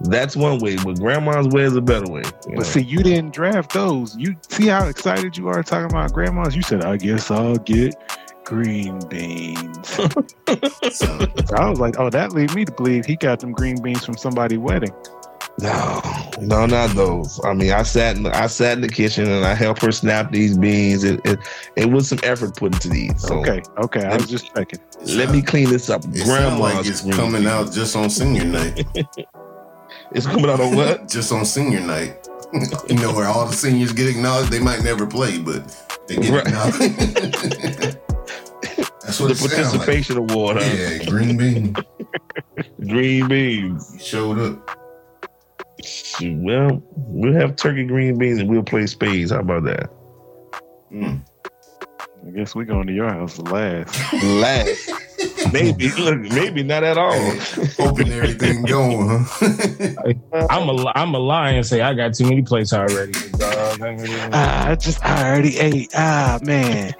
[0.00, 2.22] That's one way, but grandma's way is a better way.
[2.46, 2.56] you know?
[2.56, 4.14] But see, you didn't draft those.
[4.18, 6.54] You see how excited you are talking about grandmas.
[6.54, 7.94] You said, "I guess I'll get
[8.50, 10.06] green beans." So,
[10.90, 14.04] So I was like, "Oh, that lead me to believe he got them green beans
[14.04, 14.92] from somebody's wedding."
[15.58, 16.00] No,
[16.40, 17.38] no, not those.
[17.44, 19.92] I mean, I sat in the, I sat in the kitchen and I helped her
[19.92, 21.04] snap these beans.
[21.04, 21.38] It it,
[21.76, 23.20] it was some effort put into these.
[23.20, 24.80] So okay, okay, I let was just checking.
[25.16, 26.00] let me clean this up.
[26.04, 27.46] It sounds Grandma's like it's green coming beans.
[27.46, 28.86] out just on senior night.
[30.12, 31.08] It's coming out on what?
[31.16, 32.26] just on senior night.
[32.88, 34.50] you know where all the seniors get acknowledged.
[34.50, 35.62] They might never play, but
[36.08, 36.46] they get Right.
[36.48, 37.98] acknowledged.
[39.10, 39.86] That's what the it sounds like.
[39.86, 40.56] participation award.
[40.58, 40.70] Huh?
[40.74, 41.76] Yeah, green bean.
[42.80, 43.90] Green beans.
[43.94, 44.78] You showed up.
[46.22, 49.30] Well, we'll have turkey green beans and we'll play spades.
[49.30, 49.90] How about that?
[50.92, 51.20] Mm.
[52.26, 54.12] I guess we're going to your house last.
[54.24, 54.90] Last.
[55.52, 55.90] maybe.
[55.90, 57.12] Look, maybe not at all.
[57.78, 60.12] Hoping everything going, huh?
[60.50, 63.12] I'm a li- I'm a lie and say I got too many plates already.
[63.32, 63.78] dog.
[64.32, 65.90] ah, I just I already ate.
[65.94, 66.94] Ah, man.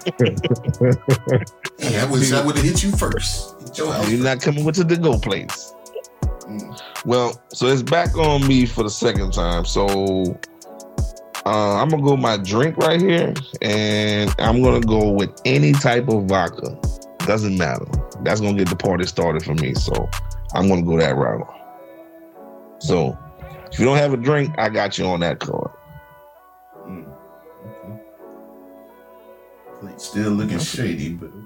[1.79, 3.59] Hey, I wish I would have hit you first.
[3.61, 4.03] Hit your.
[4.05, 5.73] You're not coming with the to-go plates.
[6.41, 6.81] Mm.
[7.05, 9.65] Well, so it's back on me for the second time.
[9.65, 10.37] So
[11.45, 16.07] uh, I'm gonna go my drink right here, and I'm gonna go with any type
[16.07, 16.77] of vodka.
[17.25, 17.85] Doesn't matter.
[18.23, 19.73] That's gonna get the party started for me.
[19.73, 20.09] So
[20.53, 21.47] I'm gonna go that route.
[22.79, 23.17] So
[23.71, 25.71] if you don't have a drink, I got you on that card.
[26.87, 27.05] Mm.
[29.83, 29.93] Okay.
[29.97, 31.37] Still looking shady, but okay.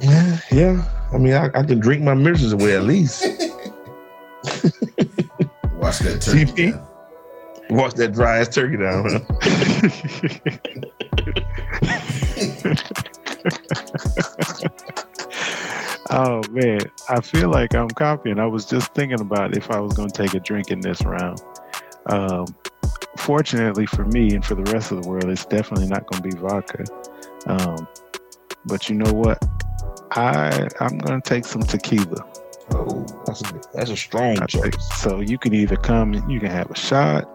[0.00, 0.84] Yeah, yeah.
[1.12, 3.24] I mean, I, I can drink my miseries away at least.
[5.76, 6.44] Watch that turkey.
[6.44, 6.86] CP?
[7.70, 9.08] Wash that dry ass turkey down.
[9.08, 9.20] Huh?
[16.16, 18.38] oh man, I feel like I'm copying.
[18.38, 21.04] I was just thinking about if I was going to take a drink in this
[21.04, 21.42] round.
[22.06, 22.46] Um,
[23.16, 26.28] fortunately for me and for the rest of the world, it's definitely not going to
[26.28, 26.84] be vodka.
[27.46, 27.86] Um,
[28.66, 29.44] but you know what?
[30.12, 32.24] I I'm going to take some tequila.
[32.72, 34.88] Oh, That's a, that's a strong I think- choice.
[35.00, 37.30] So you can either come, you can have a shot,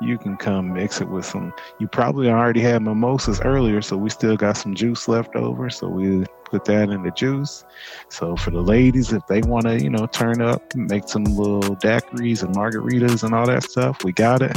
[0.00, 1.52] you can come mix it with some.
[1.78, 5.70] You probably already had mimosas earlier, so we still got some juice left over.
[5.70, 7.64] So we put that in the juice.
[8.10, 11.74] So for the ladies, if they want to, you know, turn up, make some little
[11.76, 14.56] daiquiris and margaritas and all that stuff, we got it.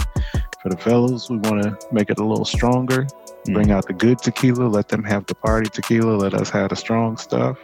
[0.62, 3.08] For the fellows, we want to make it a little stronger.
[3.46, 6.76] Bring out the good tequila, let them have the party tequila, let us have the
[6.76, 7.58] strong stuff.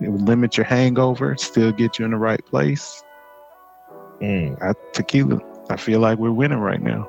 [0.00, 3.02] It would limit your hangover, still get you in the right place.
[4.20, 5.40] Mm, I, tequila.
[5.68, 7.08] I feel like we're winning right now.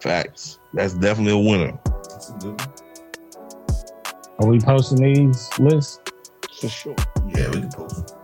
[0.00, 0.58] facts.
[0.74, 1.78] That's definitely a winner.
[4.38, 5.98] Are we posting these lists?
[6.60, 6.94] For sure.
[7.28, 8.14] Yeah, we can post.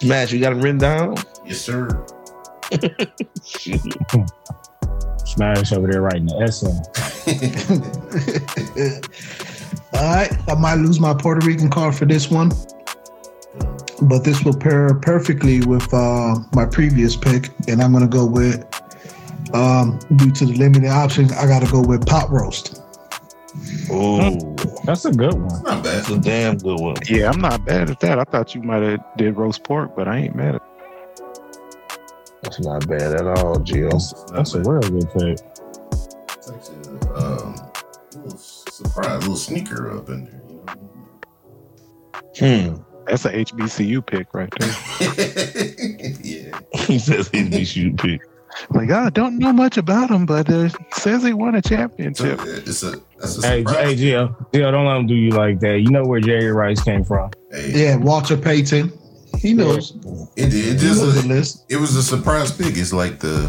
[0.00, 1.14] Smash, you got them written down?
[1.46, 2.04] Yes, sir.
[5.24, 6.66] Smash over there writing the essay.
[9.94, 12.50] All right, I might lose my Puerto Rican card for this one,
[14.02, 18.26] but this will pair perfectly with uh, my previous pick, and I'm going to go
[18.26, 18.66] with,
[19.54, 22.81] um, due to the limited options, I got to go with pot roast.
[23.90, 25.62] Oh, That's a good one.
[25.62, 25.84] Not bad.
[25.84, 26.96] That's a damn good one.
[27.06, 28.18] Yeah, I'm not bad at that.
[28.18, 30.62] I thought you might have did roast pork, but I ain't mad at
[32.42, 33.90] That's not bad at all, Gio.
[34.32, 35.38] That's a real good pick.
[36.36, 37.72] It's actually um, a
[38.18, 40.42] little surprise, a little sneaker up in there.
[40.48, 40.64] You
[42.46, 42.74] know?
[42.74, 42.82] Hmm.
[43.06, 44.68] That's a HBCU pick right there.
[46.22, 46.58] yeah.
[46.86, 48.20] he says he'd be shoot pick.
[48.70, 52.38] Like, I don't know much about him, but uh, says he won a championship.
[52.42, 53.76] it's a that's a Hey, surprise.
[53.84, 55.80] hey, Gio, Gio, don't let him do you like that.
[55.80, 57.30] You know where Jerry Rice came from.
[57.50, 58.92] Hey, Yeah, Walter Payton.
[59.38, 59.92] He knows.
[60.36, 60.76] It did.
[60.76, 61.64] It just knows a, the list.
[61.68, 62.76] it was a surprise pick.
[62.76, 63.48] It's like the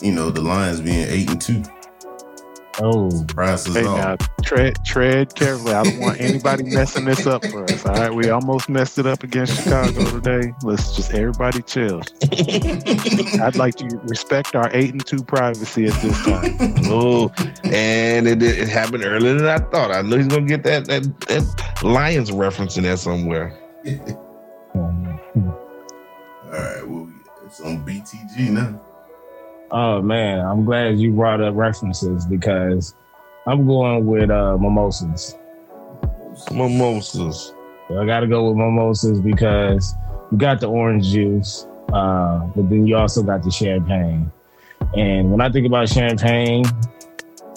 [0.00, 1.62] you know the Lions being eight and two.
[2.80, 3.96] Oh, Surprise us Hey, all.
[3.96, 5.72] now tread tread carefully.
[5.74, 7.86] I don't want anybody messing this up for us.
[7.86, 10.52] All right, we almost messed it up against Chicago today.
[10.62, 12.02] Let's just everybody chill.
[13.42, 16.56] I'd like to respect our eight and two privacy at this time.
[16.86, 17.32] Oh,
[17.64, 19.90] and it, it happened earlier than I thought.
[19.90, 23.56] I know he's gonna get that that, that Lions reference in there somewhere.
[24.74, 24.92] All
[26.52, 27.10] right, well,
[27.46, 28.80] it's on BTG now.
[29.74, 32.94] Oh man, I'm glad you brought up references because
[33.46, 35.36] I'm going with uh, mimosas.
[36.52, 37.52] Mimosas.
[37.90, 39.94] I got to go with mimosas because
[40.30, 44.30] you got the orange juice, uh, but then you also got the champagne.
[44.96, 46.64] And when I think about champagne,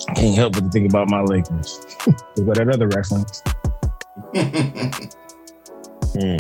[0.10, 1.78] I can't help but to think about my Lakers.
[2.00, 3.44] Think about that other reference.
[6.18, 6.38] Hmm.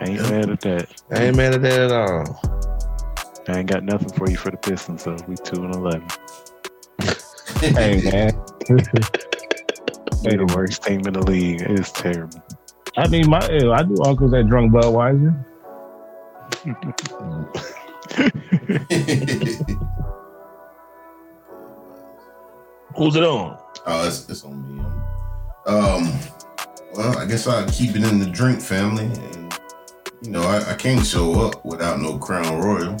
[0.00, 1.02] I ain't mad at that.
[1.10, 2.65] I ain't mad at that at all.
[3.48, 6.06] I ain't got nothing for you for the Pistons, so we two and eleven.
[7.60, 8.32] Hey man,
[10.22, 11.60] They the worst team in the league.
[11.62, 12.42] It's terrible.
[12.96, 15.44] I mean, my ew, I do uncles that drunk Budweiser.
[22.96, 23.58] Who's it on?
[23.86, 24.82] Oh, it's, it's on me.
[25.66, 26.12] Um,
[26.94, 29.54] well, I guess I'll keep it in the drink family, and
[30.22, 32.96] you know, I, I can't show up without no Crown Royal.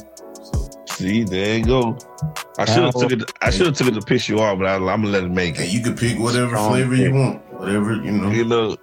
[0.96, 1.98] So, See, there you go.
[2.58, 3.30] I should have took it.
[3.42, 5.30] I should have took it to piss you off, but I, I'm gonna let it
[5.30, 5.70] make and it.
[5.70, 8.30] you can pick whatever Strong flavor you want, whatever you know.
[8.30, 8.76] You know,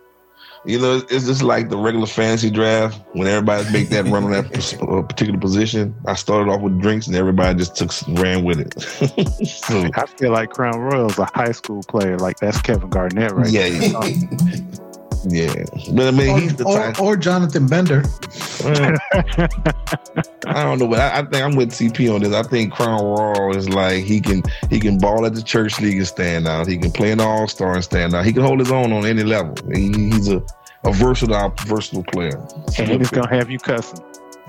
[0.64, 4.32] you know, it's just like the regular fantasy draft when everybody make that run on
[4.32, 5.96] that uh, particular position.
[6.06, 8.80] I started off with drinks, and everybody just took ran with it.
[9.48, 12.20] so, I feel like Crown Royal's a high school player.
[12.20, 13.50] Like that's Kevin Garnett, right?
[13.50, 14.58] yeah, yeah,
[15.28, 15.54] yeah.
[15.94, 17.00] But I mean, he's the Or, type.
[17.00, 18.04] or, or Jonathan Bender.
[20.46, 22.34] I don't know, but I, I think I'm with CP on this.
[22.34, 25.98] I think Crown Royal is like he can he can ball at the church league
[25.98, 26.68] and stand out.
[26.68, 28.26] He can play in the All Star and stand out.
[28.26, 29.56] He can hold his own on any level.
[29.74, 30.42] He, he's a,
[30.84, 32.38] a versatile versatile player.
[32.78, 34.00] and he's gonna have you cussing.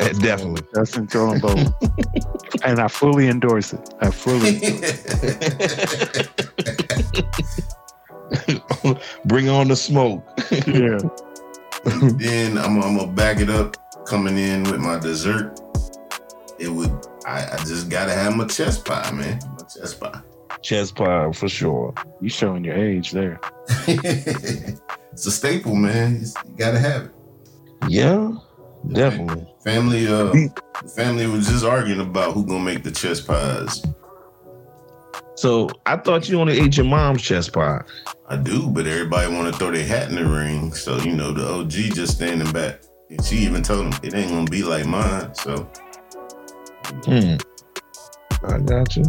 [0.01, 0.63] Eh, Definitely.
[0.75, 1.73] Cussing, throwing both.
[2.65, 3.95] and I fully endorse it.
[4.01, 4.57] I fully.
[4.57, 6.29] Endorse
[9.25, 10.23] Bring on the smoke.
[10.67, 10.99] Yeah.
[11.85, 15.61] then I'm, I'm gonna back it up coming in with my dessert.
[16.59, 16.91] It would
[17.27, 19.39] I, I just gotta have my chess pie, man.
[19.59, 20.21] My chess pie.
[20.63, 21.95] Chess pie for sure.
[22.21, 23.41] You showing your age there.
[23.87, 26.17] it's a staple, man.
[26.17, 27.11] It's- you gotta have it.
[27.89, 28.33] Yeah,
[28.93, 29.47] definitely.
[29.63, 30.33] Family, uh,
[30.95, 33.85] family was just arguing about who gonna make the chess pies.
[35.45, 37.83] So I thought you only ate your mom's chess pie.
[38.31, 40.73] I do, but everybody want to throw their hat in the ring.
[40.73, 42.81] So you know, the OG just standing back,
[43.11, 45.35] and she even told him it ain't gonna be like mine.
[45.35, 45.71] So,
[47.05, 47.35] Hmm.
[48.43, 49.05] I got you.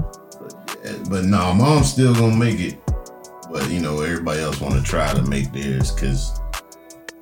[0.83, 2.81] yeah, but no, mom's still gonna make it.
[3.49, 6.37] But you know, everybody else want to try to make theirs because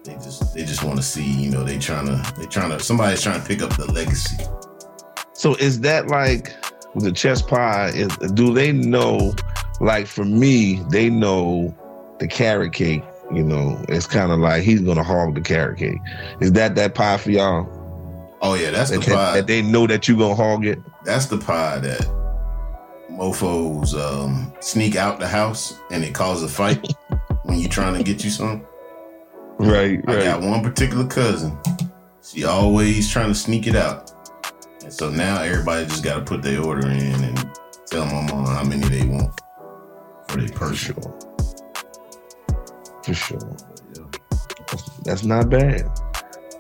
[0.06, 1.32] they just they just want to see.
[1.32, 4.44] You know, they trying to they trying to somebody's trying to pick up the legacy.
[5.34, 6.52] So is that like
[6.96, 7.90] the chess pie?
[7.90, 9.34] Is do they know?
[9.80, 11.76] Like for me, they know
[12.20, 13.04] the carrot cake.
[13.34, 15.98] You know, it's kind of like he's gonna hog the carrot cake.
[16.40, 17.68] Is that that pie for y'all?
[18.42, 19.36] Oh yeah, that's the That, that- pie.
[19.38, 20.80] that they know that you gonna hog it.
[21.06, 22.02] That's the pie that
[23.12, 26.86] mofos um, sneak out the house and it causes a fight
[27.44, 28.66] when you trying to get you some.
[29.60, 31.58] Right, I got one particular cousin.
[32.24, 34.12] She always trying to sneak it out.
[34.84, 37.50] And so now everybody just got to put their order in and
[37.88, 39.32] tell my mom how many they want
[40.28, 41.20] for their For sure.
[43.04, 43.56] For sure.
[45.06, 45.90] That's not bad.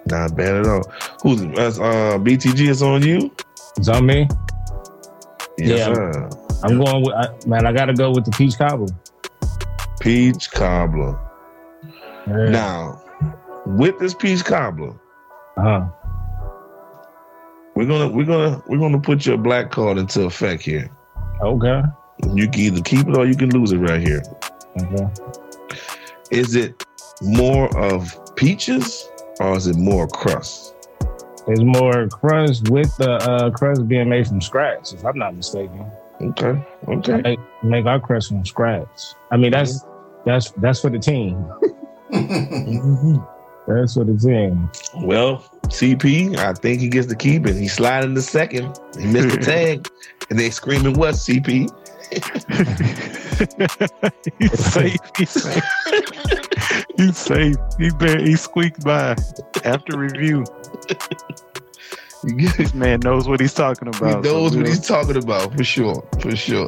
[0.07, 0.83] Not bad at all.
[1.21, 3.31] Who's that's uh BTG is on you?
[3.77, 4.27] It's on me.
[5.57, 5.93] Yes, Yeah.
[5.93, 6.29] sir.
[6.63, 7.65] I'm going with I, man.
[7.65, 8.93] I got to go with the peach cobbler.
[10.01, 11.17] Peach cobbler.
[12.27, 12.49] Yeah.
[12.49, 13.01] Now,
[13.65, 14.93] with this peach cobbler,
[15.57, 15.85] Uh-huh.
[17.75, 20.89] We're gonna we're gonna we're gonna put your black card into effect here.
[21.41, 21.81] Okay.
[22.33, 24.23] You can either keep it or you can lose it right here.
[24.81, 25.07] Okay.
[26.31, 26.85] Is it
[27.21, 29.09] more of peaches
[29.39, 30.75] or is it more crust?
[31.47, 35.91] It's more crust with the uh, crust being made from scratch, if I'm not mistaken.
[36.21, 36.63] Okay.
[36.87, 37.21] Okay.
[37.21, 38.87] Make, make our crust from scratch.
[39.31, 39.83] I mean, that's
[40.25, 41.45] that's that's for the team.
[43.67, 44.69] That's for the team.
[45.05, 47.55] Well, CP, I think he gets to keep it.
[47.55, 48.77] He sliding the second.
[48.99, 49.89] He missed the tag.
[50.29, 51.69] And they screaming, what, CP?
[54.39, 54.99] he's safe.
[55.17, 55.63] He's safe.
[56.97, 57.55] he's safe.
[57.79, 59.15] He bar- he squeaked by
[59.63, 60.45] after review.
[62.23, 64.23] This man knows what he's talking about.
[64.23, 66.07] He knows so what he's talking about, for sure.
[66.21, 66.67] For sure.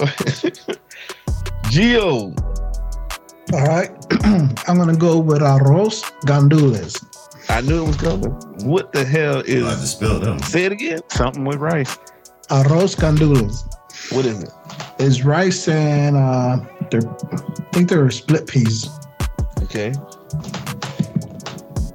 [1.69, 2.54] Gio.
[3.53, 3.91] All right.
[4.67, 7.03] I'm going to go with arroz gandules.
[7.49, 8.31] I knew it was coming.
[8.67, 9.63] What the hell is?
[9.63, 10.39] I have to is spell them.
[10.39, 10.99] say it again?
[11.09, 11.97] something with rice.
[12.49, 13.63] Arroz gandules
[14.11, 14.49] What is it?
[14.99, 16.57] It's rice and uh,
[16.89, 17.37] they're, I
[17.71, 18.89] think they're split peas.
[19.63, 19.93] Okay.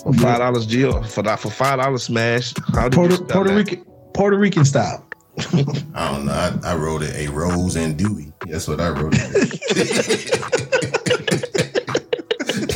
[0.02, 1.06] For five dollars, Gio.
[1.06, 2.54] For that, for five dollars, smash.
[2.74, 3.54] How do Puerto, spell Puerto?
[3.54, 3.84] Rican
[4.14, 5.04] Puerto Rican style.
[5.38, 6.32] I don't know.
[6.32, 8.32] I, I wrote it a rose and Dewey.
[8.46, 10.96] That's what I wrote it.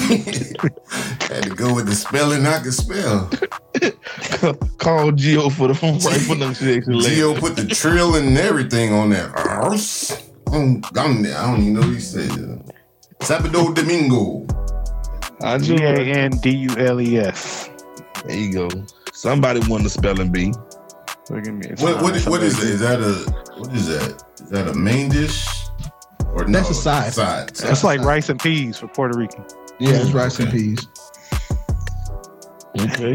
[1.28, 3.28] Had to go with the spelling I could spell.
[4.78, 6.92] Call Gio for the phone right pronunciation.
[7.00, 9.34] Gio put the trill and everything on there.
[9.36, 10.30] Arse.
[10.52, 12.30] I'm, I'm, I don't even know what he said.
[13.20, 14.46] Sabado Domingo.
[15.42, 17.70] I G A N D U L E S.
[18.26, 18.68] there you go.
[19.12, 20.52] Somebody won the spelling bee.
[21.30, 21.68] Look at me.
[21.78, 22.68] What, what, what is that?
[22.68, 24.22] Is that a what is that?
[24.42, 25.48] Is that a main dish
[26.34, 26.58] or no?
[26.58, 27.14] That's a side.
[27.14, 27.50] Side.
[27.56, 29.44] That's like rice and peas for Puerto Rican.
[29.78, 30.56] Yeah, it's rice and Okay.
[30.58, 30.88] peas.
[32.80, 33.14] Okay.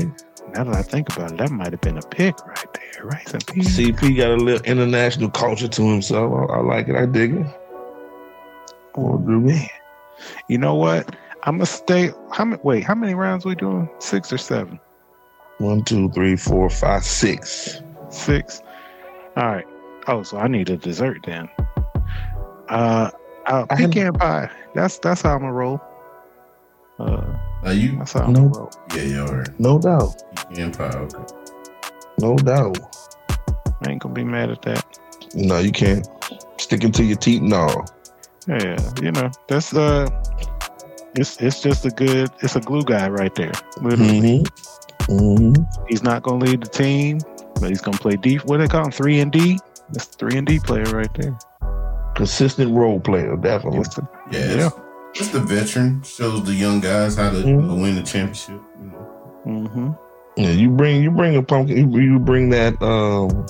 [0.54, 3.06] Now that I think about it, that might have been a pick right there.
[3.06, 3.78] Rice and peas.
[3.78, 6.34] CP got a little international culture to himself.
[6.50, 6.96] I, I like it.
[6.96, 7.46] I dig it.
[8.96, 9.68] Oh man.
[10.48, 11.16] You know what?
[11.44, 12.12] I'm gonna stay.
[12.32, 12.62] How many?
[12.64, 13.90] Wait, how many rounds we doing?
[14.00, 14.80] Six or seven?
[15.60, 17.82] One, two, three, four, five, six.
[18.10, 18.62] Six.
[19.38, 19.66] All right.
[20.08, 21.48] Oh, so I need a dessert then.
[22.70, 23.12] Uh,
[23.46, 24.50] uh I had- pecan pie.
[24.74, 25.82] That's that's how I'm gonna roll.
[27.00, 27.24] Uh,
[27.64, 28.50] Now you, that's how I'm No.
[28.50, 29.60] gonna yeah, you all right.
[29.60, 30.22] No doubt.
[30.50, 30.86] Pecan pie.
[30.98, 31.34] Okay.
[32.20, 32.78] No doubt.
[33.86, 34.86] I ain't gonna be mad at that.
[35.36, 36.08] No, you can't.
[36.58, 37.68] Sticking to your teeth, no.
[38.48, 40.08] Yeah, you know that's uh,
[41.16, 42.30] it's it's just a good.
[42.42, 43.52] It's a glue guy right there.
[43.82, 45.14] Literally, Mm-hmm.
[45.14, 45.86] Mm-hmm.
[45.88, 47.20] he's not gonna lead the team,
[47.62, 48.44] but he's gonna play deep.
[48.46, 48.92] What they call him?
[48.92, 49.60] Three and D.
[49.92, 51.38] That's three and D player right there.
[52.16, 53.80] Consistent role player, definitely.
[53.80, 54.70] It's the- Yeah,
[55.12, 56.02] it's, it's the veteran.
[56.04, 57.72] Shows the young guys how to Mhm.
[57.72, 58.62] uh, win the championship.
[58.82, 59.70] You know.
[59.70, 59.98] Mhm.
[60.38, 61.92] Yeah, you bring you bring a pumpkin.
[61.92, 63.46] You, you bring that um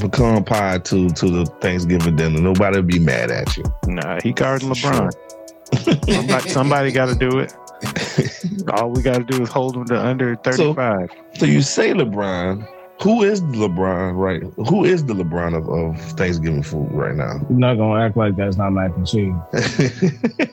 [0.00, 2.40] pecan pie to to the Thanksgiving dinner.
[2.40, 3.64] Nobody will be mad at you.
[3.86, 5.12] Nah, he guarding LeBron.
[6.08, 7.54] Somebody, somebody got to do it.
[8.72, 11.10] All we got to do is hold him to under 35.
[11.38, 12.66] So you say LeBron.
[13.04, 14.42] Who is LeBron right?
[14.68, 17.34] Who is the LeBron of, of Thanksgiving food right now?
[17.50, 19.34] You're not gonna act like that's not mac and cheese.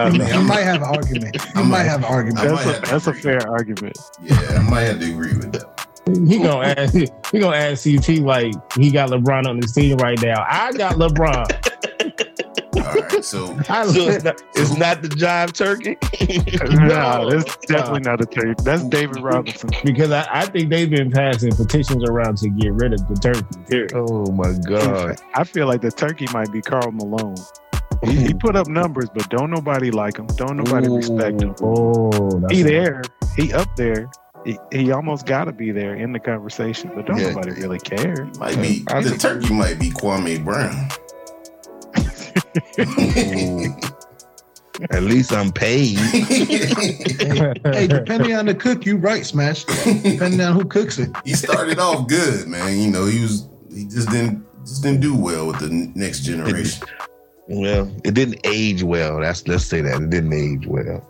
[0.00, 0.28] I You, mean.
[0.34, 1.36] you might have an argument.
[1.36, 2.48] You I might might- have an argument.
[2.48, 3.98] That's, a, that's a fair argument.
[4.22, 5.86] Yeah, I might have to agree with that.
[6.26, 6.94] He gonna ask.
[7.30, 10.46] He gonna ask CT like he got LeBron on his team right now.
[10.48, 11.44] I got LeBron.
[13.18, 15.96] All right, so I, so it's not, it's not the jive turkey.
[16.88, 18.54] No, that's definitely not a turkey.
[18.62, 19.70] That's David Robinson.
[19.84, 23.44] because I, I think they've been passing petitions around to get rid of the turkey.
[23.68, 23.92] Period.
[23.94, 25.20] oh my god!
[25.34, 27.34] I feel like the turkey might be Karl Malone.
[28.04, 30.26] He, he put up numbers, but don't nobody like him.
[30.36, 31.54] Don't nobody respect him.
[31.62, 32.10] Oh,
[32.50, 33.02] He a- there.
[33.36, 34.08] He up there.
[34.44, 37.30] He, he almost got to be there in the conversation, but don't Yeah.
[37.30, 38.28] nobody really care.
[38.38, 40.88] might be I the think- turkey might be Kwame Brown.
[44.90, 45.98] At least I'm paid.
[45.98, 49.64] hey, depending on the cook, you right, Smash.
[49.64, 51.10] Depending on who cooks it.
[51.24, 52.78] he started off good, man.
[52.78, 56.86] You know, he was he just didn't just didn't do well with the next generation.
[57.48, 59.20] Well, it didn't age well.
[59.20, 61.04] That's let's say that it didn't age well.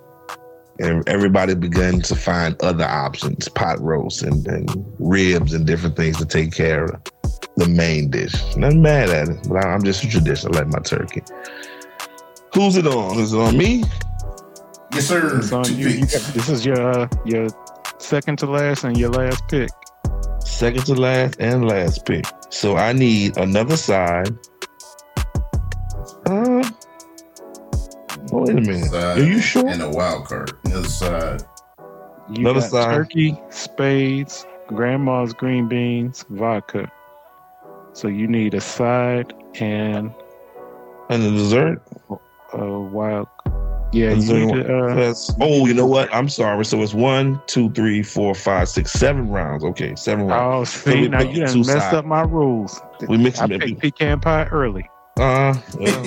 [0.81, 6.17] And everybody began to find other options, pot roast and, and ribs and different things
[6.19, 7.03] to take care of
[7.59, 8.35] the main dish.
[8.57, 10.55] Nothing bad at it, but I- I'm just a tradition.
[10.55, 11.23] I like my turkey.
[12.55, 13.19] Who's it on?
[13.19, 13.85] Is it on me?
[14.95, 15.39] Yes, sir.
[15.39, 15.89] It's on you.
[15.89, 17.49] You got- this is your uh, your
[17.99, 19.69] second to last and your last pick.
[20.45, 22.25] Second to last and last pick.
[22.51, 24.35] So I need another side.
[26.27, 26.63] Uh,
[28.33, 28.91] wait a minute.
[28.91, 29.67] Side Are you sure?
[29.69, 30.53] And a wild card.
[30.65, 31.43] The other side.
[32.31, 32.95] You Another got side.
[32.95, 36.91] turkey, spades, grandma's green beans, vodka.
[37.99, 40.15] So you need a side and
[41.11, 41.83] And the dessert?
[42.09, 42.17] uh,
[42.57, 43.27] wild.
[43.93, 44.77] Yeah, you need to,
[45.11, 46.09] uh, oh, you know what?
[46.15, 46.65] I'm sorry.
[46.65, 49.65] So it's one, two, three, four, five, six, seven rounds.
[49.65, 50.71] Okay, seven rounds.
[50.79, 51.95] Oh, So see, now you done messed sides.
[51.97, 52.81] up my rules.
[53.09, 53.59] We mix I them.
[53.59, 54.89] picked pecan pie early.
[55.17, 56.05] Uh, well,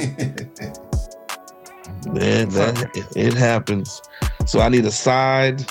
[2.06, 4.02] man, that it, it happens.
[4.46, 5.66] So I need a side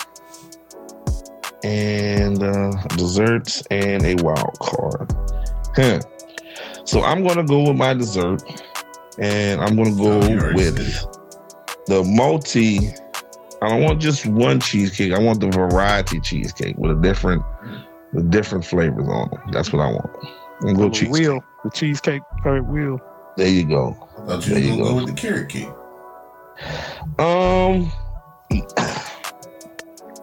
[1.64, 5.10] and uh, desserts and a wild card.
[5.76, 6.00] Huh.
[6.84, 8.42] So I'm gonna go with my dessert,
[9.18, 10.76] and I'm gonna go Oh, with
[11.86, 12.90] the multi.
[13.62, 15.12] I don't want just one cheesecake.
[15.12, 17.42] I want the variety cheesecake with a different,
[18.12, 19.40] with different flavors on them.
[19.52, 20.10] That's what I want.
[20.62, 21.12] I'm gonna go The cheesecake.
[21.12, 22.98] wheel, the cheesecake part wheel.
[23.36, 23.96] There you go.
[24.22, 24.94] I thought you There were you gonna go go.
[24.96, 25.68] with the carrot cake.
[27.18, 27.92] Um,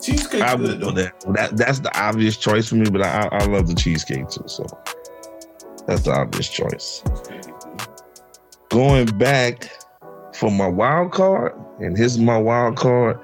[0.02, 0.86] Cheesecake I good would though.
[0.88, 1.20] go that.
[1.34, 4.44] That that's the obvious choice for me, but I I I love the cheesecake too.
[4.46, 4.66] So
[5.88, 7.04] that's the obvious choice.
[8.70, 9.72] Going back
[10.34, 13.20] for my wild card, and here's my wild card.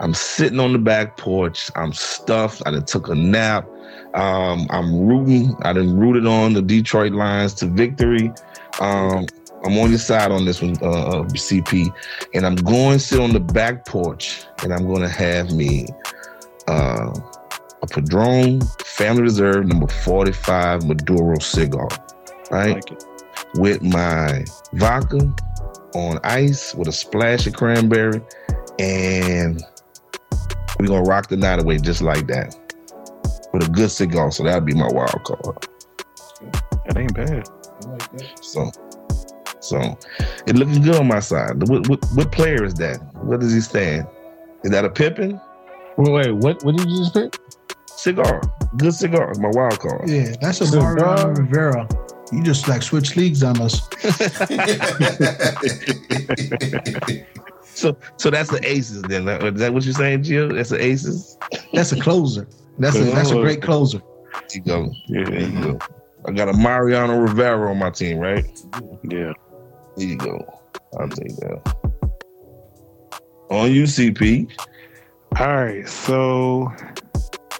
[0.00, 1.70] I'm sitting on the back porch.
[1.76, 2.62] I'm stuffed.
[2.66, 3.68] I done took a nap.
[4.14, 5.56] Um, I'm rooting.
[5.62, 8.32] I done rooted on the Detroit Lions to victory.
[8.80, 9.26] Um,
[9.64, 11.92] I'm on your side on this one, uh, uh, CP,
[12.34, 15.88] and I'm going to sit on the back porch, and I'm going to have me
[16.68, 17.12] uh,
[17.82, 21.88] a Padron Family Reserve number 45 Maduro cigar,
[22.50, 22.74] right?
[22.74, 23.02] Like.
[23.54, 25.34] With my vodka
[25.94, 28.20] on ice with a splash of cranberry,
[28.78, 29.62] and
[30.78, 32.54] we're gonna rock the night away just like that.
[33.52, 35.66] With a good cigar, so that'd be my wild card.
[36.86, 37.48] That ain't bad.
[37.86, 38.44] I like that.
[38.44, 38.70] So,
[39.60, 39.98] so
[40.46, 41.68] it looking good on my side.
[41.68, 42.98] What, what, what player is that?
[43.24, 44.06] What does he stand?
[44.64, 45.40] Is that a Pippen?
[45.96, 46.62] Wait, wait, what?
[46.64, 47.38] What did you just pick?
[47.98, 48.40] Cigar,
[48.76, 49.32] good cigar.
[49.40, 50.08] My wild card.
[50.08, 51.88] Yeah, that's a So, Mariano uh, Rivera.
[52.30, 53.80] You just like switch leagues on us.
[57.78, 59.02] So, so that's the aces.
[59.02, 60.48] Then is that what you're saying, Jill?
[60.48, 61.38] That's the aces.
[61.72, 62.48] That's a closer.
[62.76, 64.00] That's a that's a great closer.
[64.32, 64.90] There you go.
[65.06, 65.78] Yeah, There you go.
[66.26, 68.44] I got a Mariano Rivera on my team, right?
[69.04, 69.32] yeah.
[69.96, 70.60] There you go.
[70.98, 71.74] I'll take that.
[73.50, 74.50] On UCP.
[75.38, 76.72] All right, so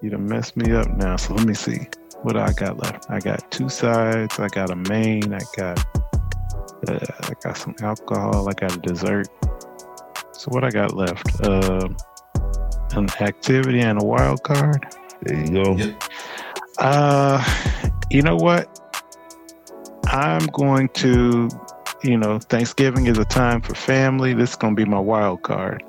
[0.03, 1.16] you done messed me up now.
[1.16, 1.88] So let me see
[2.22, 3.11] what I got left.
[3.11, 4.38] I got two sides.
[4.38, 5.32] I got a main.
[5.32, 5.78] I got
[6.88, 8.49] uh, I got some alcohol.
[8.49, 9.28] I got a dessert.
[10.32, 11.40] So what I got left?
[11.42, 11.88] Uh,
[12.92, 14.86] an activity and a wild card.
[15.22, 15.76] There you go.
[15.76, 16.03] Yep.
[16.78, 17.44] Uh,
[18.11, 18.74] you know what?
[20.07, 21.49] I'm going to,
[22.03, 24.32] you know, Thanksgiving is a time for family.
[24.32, 25.82] This is going to be my wild card.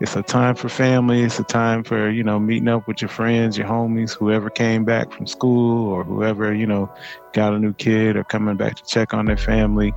[0.00, 1.22] It's a time for family.
[1.22, 4.84] It's a time for, you know, meeting up with your friends, your homies, whoever came
[4.84, 6.92] back from school or whoever, you know,
[7.32, 9.92] got a new kid or coming back to check on their family,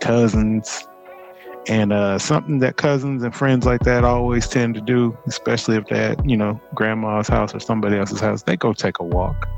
[0.00, 0.88] cousins.
[1.68, 5.86] And uh, something that cousins and friends like that always tend to do, especially if
[5.86, 9.48] they're at, you know, grandma's house or somebody else's house, they go take a walk.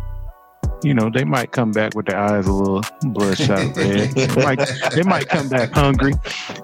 [0.85, 4.15] You know, they might come back with their eyes a little bloodshot red.
[4.15, 6.13] They might, they might come back hungry.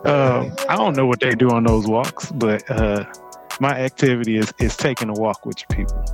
[0.04, 3.04] Um, I don't know what they do on those walks, but uh,
[3.60, 6.04] my activity is is taking a walk with your people.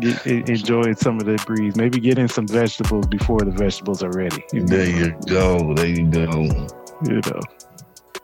[0.00, 1.74] Get, en- enjoy some of the breeze.
[1.74, 4.44] Maybe get in some vegetables before the vegetables are ready.
[4.52, 5.74] You There you go.
[5.74, 6.30] There you go.
[7.04, 7.40] You know,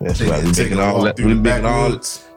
[0.00, 0.44] That's Take, right.
[0.44, 1.18] We take making all that.
[1.18, 2.27] We the making all backwoods.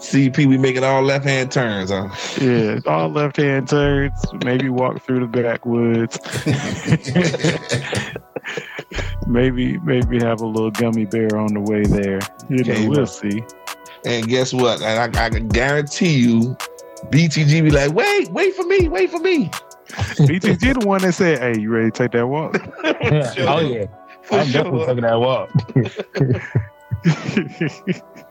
[0.00, 0.46] CP.
[0.46, 2.08] We making all left hand turns, huh?
[2.40, 4.12] yeah, all left hand turns.
[4.44, 6.18] Maybe walk through the backwoods.
[9.26, 12.20] maybe maybe have a little gummy bear on the way there.
[12.48, 13.06] You know, Okay, we'll well.
[13.06, 13.42] see.
[14.06, 14.80] And guess what?
[14.82, 16.56] And I, I can guarantee you,
[17.10, 19.50] BTG be like, wait, wait for me, wait for me.
[19.90, 23.86] BTG the one that said, "Hey, you ready to take that walk?" Oh yeah,
[24.22, 24.86] For I'm definitely sure.
[24.86, 25.50] taking that walk.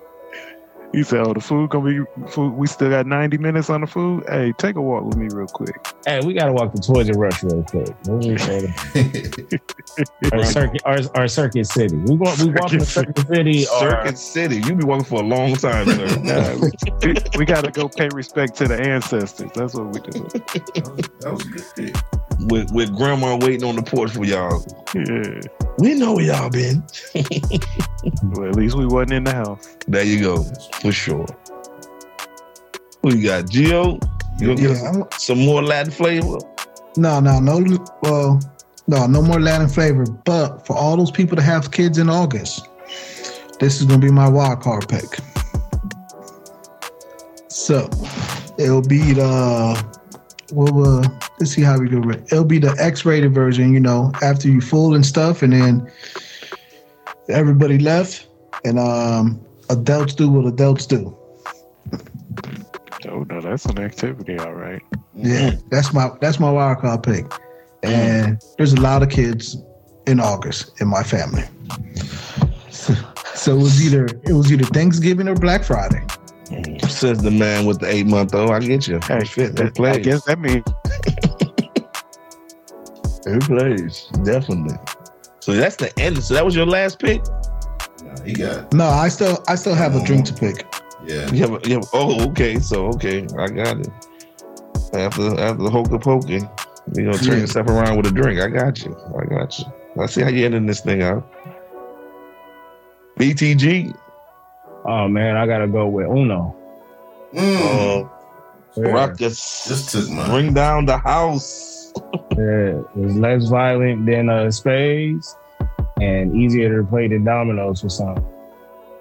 [0.91, 2.53] he said, "Oh, the food gonna be food.
[2.53, 4.23] We still got ninety minutes on the food.
[4.27, 5.75] Hey, take a walk with me real quick."
[6.05, 7.89] Hey, we gotta walk the Toys R Us real quick.
[8.05, 9.59] What we say?
[10.31, 11.95] Or circuit, our, or Circuit City.
[11.95, 14.57] We want we walking to Circuit City or Circuit City.
[14.57, 16.19] You be walking for a long time, sir.
[16.19, 16.55] Nah,
[17.01, 19.51] we, we got to go pay respect to the ancestors.
[19.53, 20.19] That's what we do.
[20.29, 22.28] that was a good pick.
[22.47, 24.63] With, with grandma waiting on the porch for y'all.
[24.95, 25.41] Yeah.
[25.77, 26.83] We know where y'all been.
[28.23, 29.75] Well, at least we wasn't in the house.
[29.87, 30.43] There you go,
[30.81, 31.25] for sure.
[33.01, 33.45] We got?
[33.45, 34.01] Gio?
[34.39, 36.37] You gonna give Yeah, us some more Latin flavor?
[36.95, 37.59] no, no, no.
[38.01, 38.39] Well,
[38.87, 40.05] no, no more Latin flavor.
[40.05, 42.67] But for all those people that have kids in August,
[43.59, 45.17] this is gonna be my wild card pick.
[47.49, 47.89] So
[48.57, 49.98] it'll be the
[50.51, 51.07] well, uh,
[51.39, 52.07] let's see how we go.
[52.09, 52.23] it.
[52.31, 55.91] It'll be the X-rated version, you know, after you full and stuff, and then
[57.29, 58.27] everybody left,
[58.65, 59.39] and um,
[59.69, 61.15] adults do what adults do.
[63.07, 64.81] Oh no, that's an activity, all right.
[65.15, 67.25] Yeah, that's my that's my wild card pick.
[67.81, 69.57] And there's a lot of kids
[70.05, 71.43] in August in my family.
[73.39, 76.05] So it was either it was either Thanksgiving or Black Friday.
[76.89, 78.49] Says the man with the eight month old.
[78.49, 78.99] Oh, I get you.
[79.07, 79.55] Hey, fit.
[79.55, 80.05] That that, I plays.
[80.05, 80.63] guess that means
[83.25, 84.07] It plays.
[84.23, 84.77] Definitely.
[85.41, 86.21] So that's the end.
[86.23, 87.21] So that was your last pick?
[88.03, 90.65] Nah, he got No, I still I still have a drink to pick.
[91.05, 91.29] yeah.
[91.31, 92.57] You have, a, you have oh okay.
[92.59, 93.27] So okay.
[93.37, 93.89] I got it.
[94.93, 96.41] After after the hokey pokey,
[96.93, 97.41] we gonna turn Yeah.
[97.41, 98.39] yourself around with a drink.
[98.39, 98.95] I got you.
[99.19, 99.65] I got you.
[100.01, 101.29] I see how you ending this thing out.
[103.19, 103.95] BTG.
[104.85, 106.55] Oh man, I gotta go with Uno.
[107.33, 108.05] Mm.
[108.05, 108.09] Uh,
[108.77, 108.89] Yeah.
[108.91, 109.67] Ruckus.
[109.67, 110.29] Just took mine.
[110.29, 111.91] Bring down the house.
[112.37, 115.35] Yeah, it's less violent than uh, spades
[116.01, 118.23] and easier to play than dominoes for some.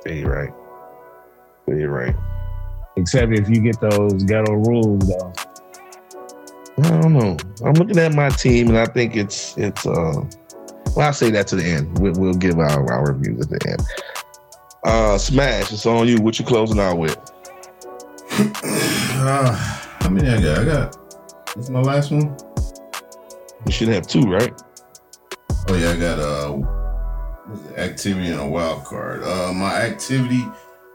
[0.07, 0.55] Yeah, you're right.
[1.69, 2.17] Yeah, you're right.
[2.97, 5.33] Except if you get those ghetto rules though.
[6.83, 7.37] I don't know.
[7.65, 9.87] I'm looking at my team, and I think it's it's.
[9.87, 10.23] uh
[10.97, 11.99] Well, I'll say that to the end.
[11.99, 13.83] We'll, we'll give our, our reviews at the end.
[14.89, 16.17] Uh Smash, it's on you.
[16.17, 17.15] What you closing out with?
[19.21, 19.53] Uh,
[20.01, 20.59] how many I got?
[20.61, 21.55] I got.
[21.55, 22.35] This is my last one.
[23.67, 24.59] You should have two, right?
[25.69, 26.63] Oh yeah, I got uh,
[27.77, 29.23] activity and a wild card.
[29.25, 30.43] Uh, my activity,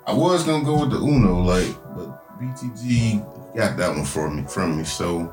[0.08, 4.44] I was gonna go with the Uno, like, but BTG got that one for me
[4.48, 4.86] from me.
[4.86, 5.32] So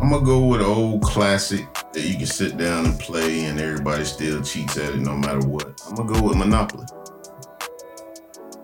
[0.00, 3.60] I'm gonna go with an old classic that you can sit down and play, and
[3.60, 5.78] everybody still cheats at it no matter what.
[5.86, 6.86] I'm gonna go with Monopoly.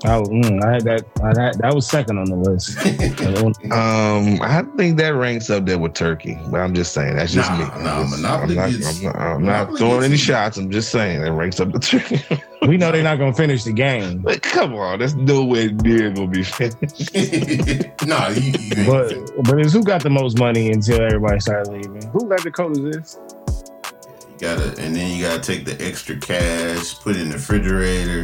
[0.07, 1.05] I, mm, I had that.
[1.23, 2.77] I had, that was second on the list.
[3.73, 7.51] Um, I think that ranks up there with Turkey, but I'm just saying that's just
[7.51, 7.65] Nah, me.
[7.83, 10.57] nah, I'm just- Monopoly I'm not, gets- I'm not, I'm not Monopoly throwing any shots.
[10.57, 12.21] I'm just saying that ranks up the Turkey.
[12.69, 16.29] we know they're not gonna finish the game, But come on, that's nowhere near gonna
[16.29, 17.15] be finished.
[18.07, 22.07] nah, you, you but but it's who got the most money until everybody started leaving.
[22.11, 23.19] Who got the code of this?
[24.33, 28.23] You gotta, and then you gotta take the extra cash, put it in the refrigerator.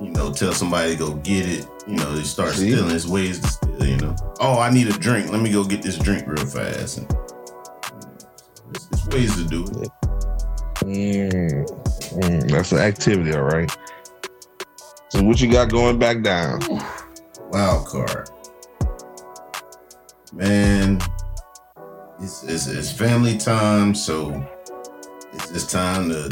[0.00, 1.66] You know, tell somebody to go get it.
[1.86, 2.70] You know, they start See?
[2.70, 2.88] stealing.
[2.88, 3.86] There's ways to steal.
[3.86, 5.30] You know, oh, I need a drink.
[5.30, 6.98] Let me go get this drink real fast.
[6.98, 8.16] And, you know,
[8.70, 9.90] there's, there's ways to do it.
[10.80, 11.66] Mm,
[12.12, 13.70] mm, that's an activity, all right.
[15.10, 16.60] So what you got going back down?
[17.50, 18.30] Wild card,
[20.32, 21.00] man.
[22.20, 24.46] It's, it's it's family time, so
[25.32, 26.30] it's just time to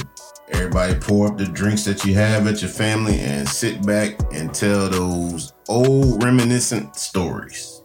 [0.49, 4.55] everybody pour up the drinks that you have at your family and sit back and
[4.55, 7.81] tell those old reminiscent stories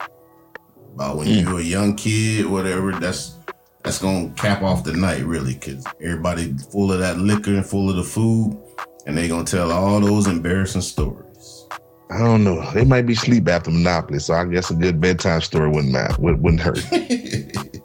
[0.94, 1.54] about when you mm.
[1.54, 2.92] were a young kid, whatever.
[2.94, 3.38] That's
[3.84, 7.90] that's gonna cap off the night, really, because everybody full of that liquor and full
[7.90, 8.58] of the food,
[9.06, 11.68] and they gonna tell all those embarrassing stories.
[12.12, 12.70] I don't know.
[12.72, 16.16] They might be sleep after Monopoly, so I guess a good bedtime story wouldn't matter.
[16.20, 16.84] Wouldn't hurt.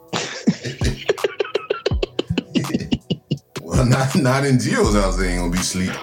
[3.84, 5.18] not not in Gio's house.
[5.18, 5.90] They ain't gonna be sleep.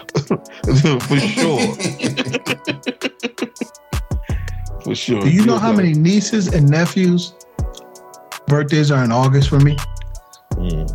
[1.01, 1.59] For sure.
[4.83, 5.21] For sure.
[5.21, 7.33] Do you know how many nieces and nephews
[8.47, 9.75] birthdays are in August for me?
[10.51, 10.87] Mm.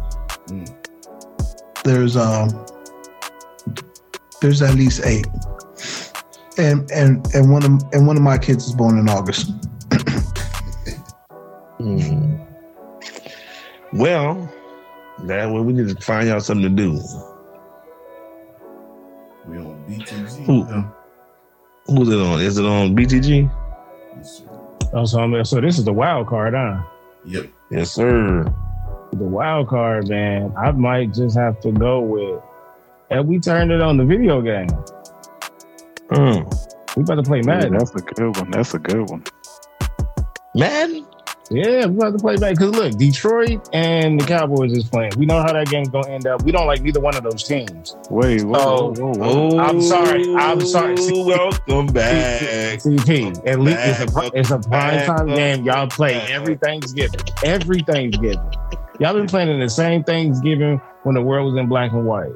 [1.83, 2.65] There's um
[4.41, 5.27] there's at least eight.
[6.59, 9.51] And and and one of and one of my kids is born in August.
[11.81, 12.39] Mm.
[13.93, 14.49] Well,
[15.25, 16.93] that well, we need to find y'all something to do.
[19.47, 20.45] We on BTG.
[20.47, 20.65] Who?
[20.65, 20.95] now.
[21.87, 22.41] Who's it on?
[22.41, 23.51] Is it on BTG?
[24.17, 24.45] Yes, sir.
[24.93, 26.83] Oh, so, I mean, so this is the wild card, huh?
[27.25, 27.47] Yep.
[27.71, 28.45] Yes, sir.
[29.13, 30.53] The wild card, man.
[30.57, 32.43] I might just have to go with.
[33.11, 34.69] And we turned it on the video game.
[36.11, 36.97] Mm.
[36.97, 37.73] We about to play Yeah, Madden.
[37.79, 38.51] that's a good one.
[38.51, 39.25] That's a good one.
[40.55, 41.07] Madden?
[41.51, 42.57] Yeah, we about to play Madden.
[42.57, 45.13] Because look, Detroit and the Cowboys is playing.
[45.17, 46.43] We know how that game's gonna end up.
[46.43, 47.97] We don't like neither one of those teams.
[48.11, 49.59] Wait, whoa, Oh, whoa, whoa, whoa.
[49.59, 50.35] I'm sorry.
[50.37, 50.95] I'm sorry.
[51.01, 52.43] Ooh, Welcome back.
[52.81, 53.47] CP.
[53.47, 55.65] At least it's a it's a prime time game.
[55.65, 57.21] Y'all play every Thanksgiving.
[57.45, 58.53] Every Thanksgiving.
[59.01, 62.33] Y'all been playing in the same Thanksgiving when the world was in black and white.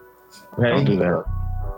[0.55, 0.71] Okay?
[0.71, 1.25] Don't do that.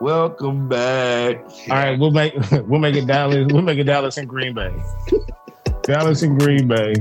[0.01, 1.43] Welcome back.
[1.71, 2.35] All right, we'll make
[2.69, 3.47] we'll make it Dallas.
[3.51, 4.73] We'll make it Dallas and Green Bay.
[5.83, 6.95] Dallas and Green Bay.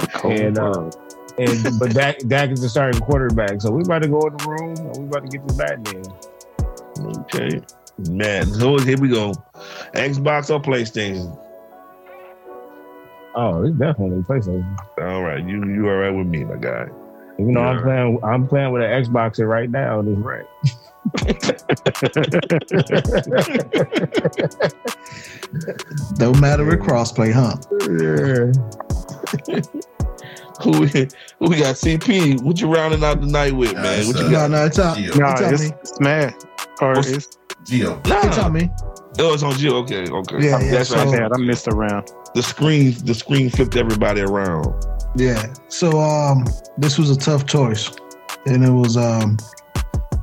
[0.00, 0.90] That's cold And, uh.
[1.38, 3.60] And but Dak, Dak is the starting quarterback.
[3.60, 5.78] So we about to go in the room and we about to get this back
[5.94, 6.02] in.
[7.20, 7.62] Okay.
[8.10, 9.32] Man, so here we go.
[9.94, 11.38] Xbox or PlayStation?
[13.34, 14.78] Oh, it's definitely PlayStation.
[15.00, 16.88] All right, you you all right with me, my guy.
[17.38, 20.44] Even though I'm playing I'm playing with an Xboxer right now, this right.
[26.18, 27.56] Don't matter with crossplay, huh?
[30.62, 31.76] who we, who we got?
[31.76, 32.42] CP.
[32.42, 34.06] What you rounding out the night with, Nah, man?
[34.06, 34.50] What you uh, got?
[34.50, 34.96] No, no, it's up.
[34.96, 35.16] Gio.
[35.18, 35.70] No, It's on it's me.
[35.84, 36.34] Smash.
[36.80, 38.00] Or What's- it's Gio.
[38.26, 38.70] It's on me.
[39.20, 39.74] Oh, it's on you.
[39.78, 40.36] Okay, okay.
[40.40, 41.18] Yeah, yeah, That's so- right.
[41.20, 41.32] bad.
[41.32, 42.08] I missed a round.
[42.34, 44.66] The screen, the screen flipped everybody around.
[45.16, 45.52] Yeah.
[45.68, 46.44] So um,
[46.76, 47.90] this was a tough choice,
[48.46, 49.38] and it was um,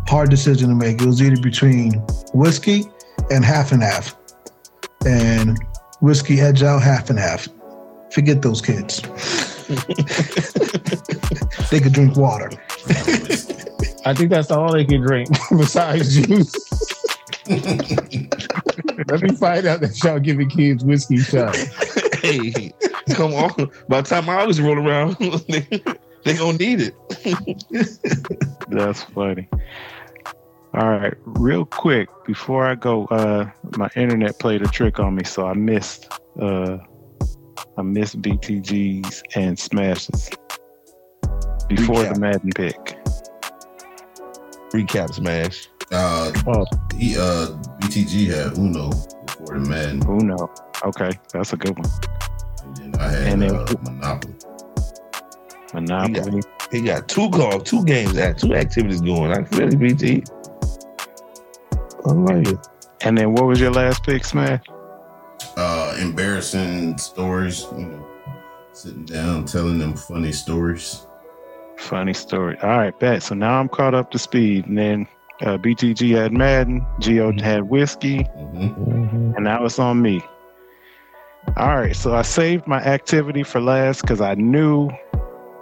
[0.07, 1.01] hard decision to make.
[1.01, 1.93] It was either between
[2.33, 2.85] whiskey
[3.31, 4.15] and half and half,
[5.05, 5.57] and
[6.01, 7.47] whiskey edge out half and half.
[8.11, 9.01] Forget those kids.
[11.69, 12.51] they could drink water.
[14.05, 16.53] I think that's all they can drink besides juice.
[17.47, 21.65] Let me find out that y'all giving kids whiskey shots.
[22.21, 22.73] hey,
[23.09, 23.71] come on.
[23.87, 25.15] By the time I was rolling around,
[25.47, 25.61] they,
[26.23, 26.95] they gonna need it.
[28.69, 29.49] That's funny.
[30.75, 35.23] All right, real quick before I go, uh, my internet played a trick on me,
[35.23, 36.79] so I missed, uh,
[37.77, 40.29] I missed BTGs and smashes
[41.67, 42.13] before Recap.
[42.13, 42.97] the Madden pick.
[44.73, 45.67] Recap smash.
[45.91, 46.65] Uh, Oh.
[46.97, 47.47] he uh
[47.81, 48.89] BTG had Uno
[49.25, 50.49] before the Madden, know?
[50.83, 51.89] Okay, that's a good one.
[52.65, 54.33] and then I had And then- uh, Monopoly.
[55.73, 56.41] Monopoly.
[56.71, 59.31] He got two calls, two games, at two activities going.
[59.31, 60.23] I really BT.
[62.05, 62.57] I like it.
[63.01, 64.61] And then what was your last pick, Smash?
[65.95, 67.65] Uh, embarrassing stories.
[67.77, 68.07] You know,
[68.73, 71.05] sitting down telling them funny stories.
[71.77, 72.57] Funny story.
[72.61, 73.23] All right, bet.
[73.23, 74.65] So now I'm caught up to speed.
[74.67, 75.07] And then
[75.41, 80.21] uh, BTG had Madden, Gio had whiskey, hmm and now it's on me.
[81.57, 84.89] All right, so I saved my activity for last because I knew,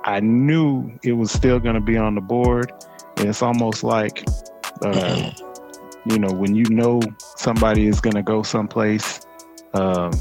[0.03, 2.71] I knew it was still going to be on the board.
[3.17, 4.23] And it's almost like,
[4.83, 5.31] uh,
[6.05, 7.01] you know, when you know
[7.35, 9.21] somebody is going to go someplace,
[9.73, 10.11] um,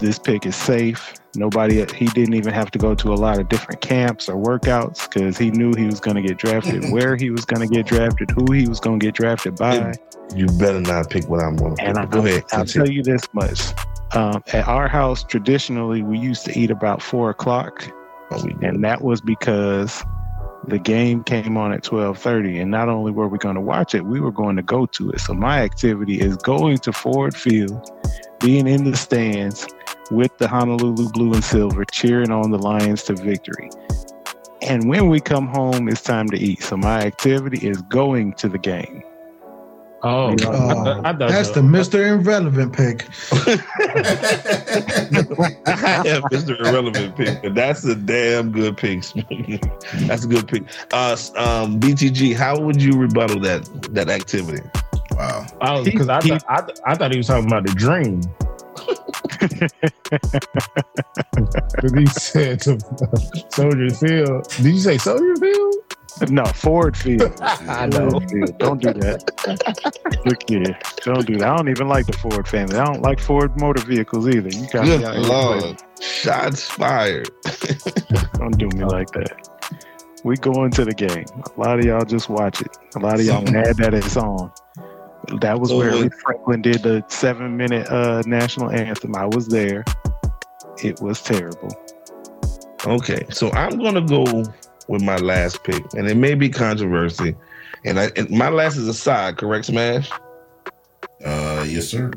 [0.00, 1.14] this pick is safe.
[1.34, 5.08] Nobody, he didn't even have to go to a lot of different camps or workouts
[5.08, 7.86] because he knew he was going to get drafted, where he was going to get
[7.86, 9.92] drafted, who he was going to get drafted by.
[10.34, 11.88] You better not pick what I'm gonna pick.
[11.88, 12.44] And I, Go ahead.
[12.52, 12.86] I'll continue.
[12.86, 13.60] tell you this much.
[14.12, 17.90] Um, at our house, traditionally, we used to eat about four o'clock,
[18.30, 20.04] Oh, and that was because
[20.66, 22.58] the game came on at twelve thirty.
[22.58, 25.10] And not only were we going to watch it, we were going to go to
[25.10, 25.20] it.
[25.20, 27.90] So my activity is going to Ford Field,
[28.40, 29.66] being in the stands
[30.10, 33.70] with the Honolulu Blue and Silver, cheering on the Lions to victory.
[34.62, 36.62] And when we come home, it's time to eat.
[36.62, 39.02] So my activity is going to the game.
[40.02, 41.54] Oh, Oh, I I That's so.
[41.54, 41.94] the Mr.
[42.06, 43.04] Irrelevant pick.
[45.66, 45.70] I
[46.06, 46.58] have Mr.
[46.60, 49.02] Irrelevant pick, but that's a damn good pick.
[50.06, 50.62] that's a good pick.
[50.92, 54.62] Uh, um, BTG, how would you rebuttal that that activity?
[55.12, 55.46] Wow.
[55.62, 58.20] Oh, because I, He- thought I, th- I thought he was talking about the dream.
[61.76, 62.78] Because he said to
[63.50, 64.48] Soldier Field.
[64.56, 65.74] Did you say Soldier Field?
[66.28, 67.32] No, Ford Field.
[67.40, 68.20] I know.
[68.28, 68.58] Field.
[68.58, 70.24] Don't do that.
[70.26, 70.78] Look here.
[71.04, 71.48] Don't do that.
[71.48, 72.76] I don't even like the Ford family.
[72.76, 74.48] I don't like Ford motor vehicles either.
[74.48, 75.76] You got Good me out here.
[76.00, 77.30] shots fired.
[78.34, 79.48] Don't do me like that.
[80.24, 81.26] We go into the game.
[81.56, 82.76] A lot of y'all just watch it.
[82.96, 84.50] A lot of y'all mad that it's on.
[85.40, 89.14] That was where Aretha Franklin did the seven minute uh, national anthem.
[89.14, 89.84] I was there.
[90.82, 91.70] It was terrible.
[92.86, 94.24] Okay, so I'm gonna go
[94.88, 97.34] with my last pick, and it may be controversy.
[97.84, 100.10] And, I, and my last is a side, correct, Smash?
[101.24, 102.10] Uh, yes, sir.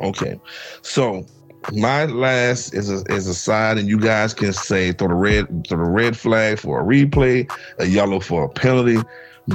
[0.00, 0.38] Okay,
[0.82, 1.24] so
[1.72, 5.66] my last is a is a side, and you guys can say throw the red
[5.68, 8.98] throw the red flag for a replay, a yellow for a penalty,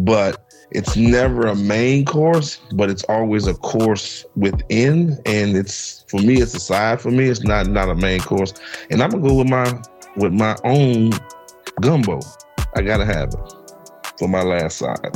[0.04, 6.22] but it's never a main course, but it's always a course within, and it's for
[6.22, 7.26] me it's a side for me.
[7.26, 8.54] It's not not a main course,
[8.90, 9.82] and I'm gonna go with my
[10.16, 11.12] with my own
[11.82, 12.20] gumbo.
[12.76, 13.54] I gotta have it
[14.20, 15.16] for my last side.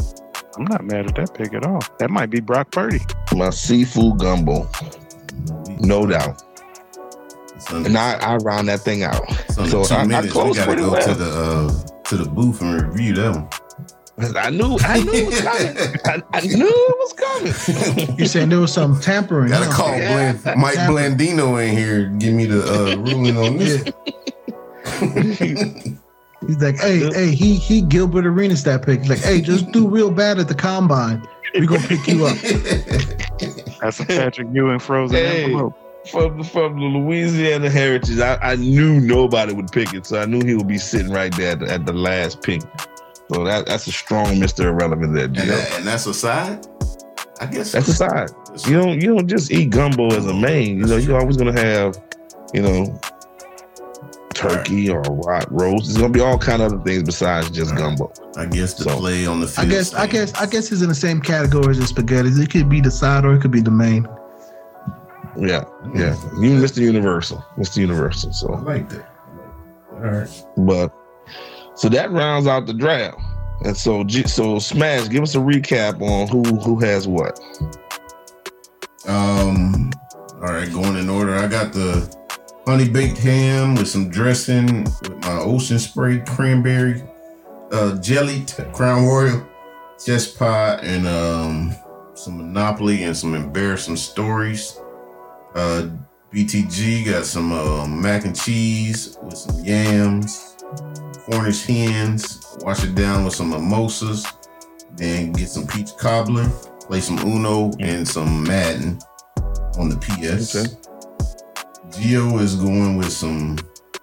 [0.58, 1.82] I'm not mad at that pick at all.
[2.00, 3.00] That might be Brock Purdy.
[3.36, 4.70] My seafood gumbo,
[5.80, 6.42] no doubt.
[7.72, 9.22] And I, I round that thing out.
[9.30, 10.36] it's under so two I- I minutes.
[10.36, 11.08] we gotta go well.
[11.08, 13.48] to the uh, to the booth and review that one.
[14.38, 15.78] I knew I knew it was coming.
[16.06, 18.18] I, I knew it was coming.
[18.20, 19.50] You saying there was some tampering?
[19.50, 19.72] Gotta huh?
[19.74, 20.34] call Yeah.
[20.34, 22.08] Bland, Mike Blandino in here.
[22.20, 23.84] Give me the uh, ruling on this.
[26.48, 29.02] He's like, hey, hey, he he Gilbert Arenas that pick.
[29.02, 31.26] He's like, hey, just do real bad at the combine.
[31.54, 32.38] We gonna pick you up.
[33.82, 35.44] That's a Patrick Ewing frozen Hey.
[35.46, 35.78] envelope.
[36.10, 40.42] from from the Louisiana Heritage, I, I knew nobody would pick it, so I knew
[40.46, 42.62] he would be sitting right there at the, at the last pick
[43.32, 44.66] So that that's a strong Mr.
[44.66, 46.66] Irrelevant there, And, that, and that's a side.
[47.40, 48.30] I guess That's a side.
[48.68, 50.80] You don't you don't just eat gumbo as a main.
[50.80, 52.00] You know, you're always gonna have,
[52.54, 53.00] you know,
[54.42, 55.90] turkey or rot roast.
[55.90, 58.12] It's gonna be all kind of other things besides just gumbo.
[58.38, 59.70] I guess the So- play on the I field.
[59.70, 62.30] guess I guess I guess it's in the same category as the spaghetti.
[62.30, 64.08] It could be the side or it could be the main.
[65.38, 65.64] Yeah,
[65.96, 66.16] yeah.
[66.40, 66.78] You Mr.
[66.82, 67.44] Universal.
[67.58, 67.78] Mr.
[67.78, 68.34] Universal.
[68.34, 69.06] So I So like that.
[69.94, 70.44] All right.
[70.58, 70.92] but
[71.76, 73.18] so that rounds out the draft.
[73.64, 77.40] And so G- so Smash, give us a recap on who who has what.
[79.08, 79.92] Um.
[80.42, 81.36] All right, going in order.
[81.36, 82.12] I got the
[82.66, 87.04] honey baked ham with some dressing with my ocean spray cranberry,
[87.72, 89.46] uh, jelly, t- Crown Royal,
[90.04, 91.76] chess pie, and um
[92.14, 94.80] some Monopoly and some embarrassing stories.
[95.56, 95.90] Uh,
[96.32, 100.56] BTG got some uh, mac and cheese with some yams,
[101.26, 102.58] Cornish hens.
[102.62, 104.26] Wash it down with some mimosas.
[104.96, 106.48] Then get some peach cobbler.
[106.82, 109.00] Play some Uno and some Madden
[109.78, 110.56] on the PS.
[110.56, 110.81] Okay.
[111.92, 113.58] Gio is going with some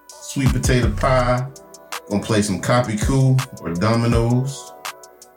[0.09, 1.49] sweet potato pie.
[2.11, 4.73] Gonna play some Capicú or Dominoes.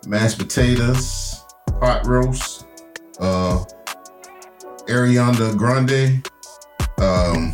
[0.06, 1.46] Mashed potatoes,
[1.80, 2.66] pot roast,
[3.20, 3.64] uh,
[4.88, 6.22] Ariana Grande.
[6.98, 7.54] Um,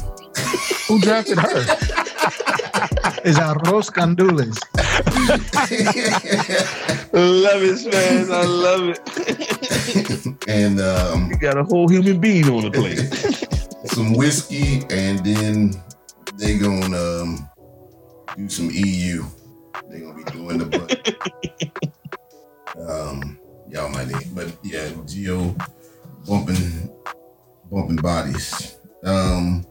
[0.87, 1.59] Who drafted her?
[3.23, 4.57] Is arroz gandules.
[7.13, 8.31] love it, man.
[8.31, 8.99] I love it.
[10.47, 13.56] and um, you got a whole human being on the plate.
[13.97, 15.73] Some whiskey, and then
[16.35, 17.49] they gonna um,
[18.37, 19.25] do some EU.
[19.89, 21.81] They gonna be doing the butt.
[22.87, 25.57] um, y'all might need, but yeah, Gio
[26.27, 26.95] bumping,
[27.71, 28.77] bumping bodies.
[29.03, 29.65] Um,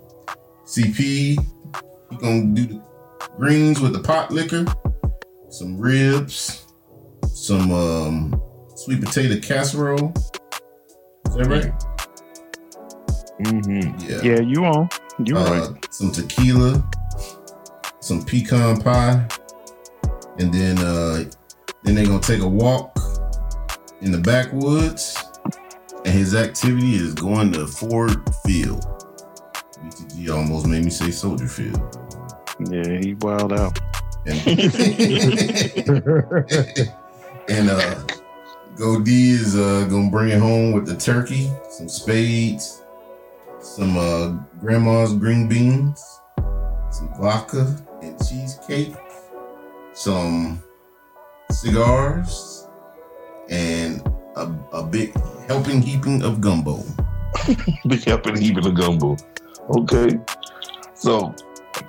[0.65, 1.37] CP, he
[2.21, 2.83] gonna do the
[3.37, 4.65] greens with the pot liquor,
[5.51, 6.67] some ribs,
[7.33, 8.43] some um,
[8.75, 10.13] sweet potato casserole.
[11.29, 11.96] Is that right?
[13.41, 14.09] Mm-hmm.
[14.09, 14.21] Yeah.
[14.23, 14.89] Yeah, you on.
[15.25, 15.93] You uh, right.
[15.93, 16.83] some tequila,
[18.01, 19.27] some pecan pie,
[20.39, 21.25] and then uh
[21.83, 22.99] then they're gonna take a walk
[24.01, 25.23] in the backwoods.
[26.05, 28.85] And his activity is going to Ford Field.
[29.81, 31.99] BTG almost made me say Soldier Field.
[32.71, 33.79] Yeah, he wild out.
[34.25, 34.47] And,
[37.49, 38.05] and uh
[38.77, 42.83] Goldie is uh gonna bring it home with the turkey, some spades,
[43.67, 44.29] some uh
[44.61, 46.21] grandma's green beans,
[46.91, 48.95] some vodka and cheesecake,
[49.93, 50.63] some
[51.51, 52.69] cigars,
[53.51, 54.01] and
[54.37, 55.13] a, a big
[55.49, 56.83] helping heaping of gumbo.
[57.87, 59.17] Big helping heaping of gumbo.
[59.71, 60.19] Okay.
[60.95, 61.35] So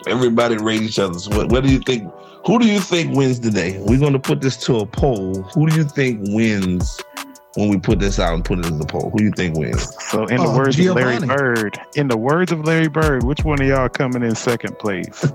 [0.08, 1.18] everybody rate each other.
[1.18, 2.12] So what, what do you think?
[2.46, 3.80] Who do you think wins today?
[3.80, 5.42] We're going to put this to a poll.
[5.54, 7.00] Who do you think wins
[7.58, 9.10] when we put this out and put it in the poll?
[9.10, 9.92] Who do you think wins?
[10.12, 13.44] So, in the Oh, words of Larry Bird, in the words of Larry Bird, which
[13.44, 15.22] one of y'all coming in second place?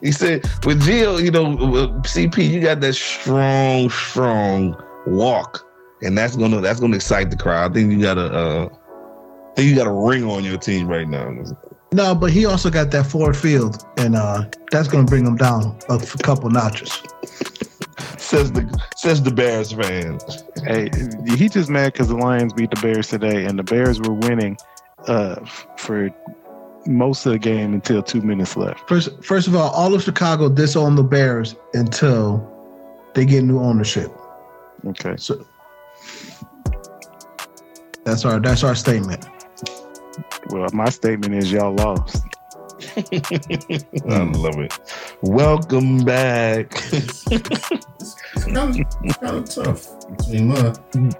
[0.00, 1.56] he said, with Gio, you know,
[2.02, 5.66] CP, you got that strong, strong walk,
[6.02, 7.72] and that's gonna that's gonna excite the crowd.
[7.72, 10.86] I think you got a, uh, I think you got a ring on your team
[10.86, 11.42] right now.
[11.92, 15.34] No, but he also got that Ford Field, and uh, that's going to bring him
[15.36, 17.02] down a couple notches.
[18.30, 20.20] Says the says the Bears fan.
[20.64, 20.88] hey,
[21.36, 24.56] he just mad because the Lions beat the Bears today, and the Bears were winning
[25.08, 25.44] uh,
[25.76, 26.10] for
[26.86, 28.88] most of the game until two minutes left.
[28.88, 32.48] First, first of all, all of Chicago disown the Bears until
[33.14, 34.12] they get new ownership.
[34.86, 35.16] Okay.
[35.16, 35.44] So
[38.04, 39.26] that's our that's our statement.
[40.50, 42.24] Well, my statement is y'all lost.
[42.96, 44.78] I love it.
[45.20, 46.80] Welcome back.
[48.34, 50.54] It's kind of, kind of tough between my.
[50.56, 51.14] I, don't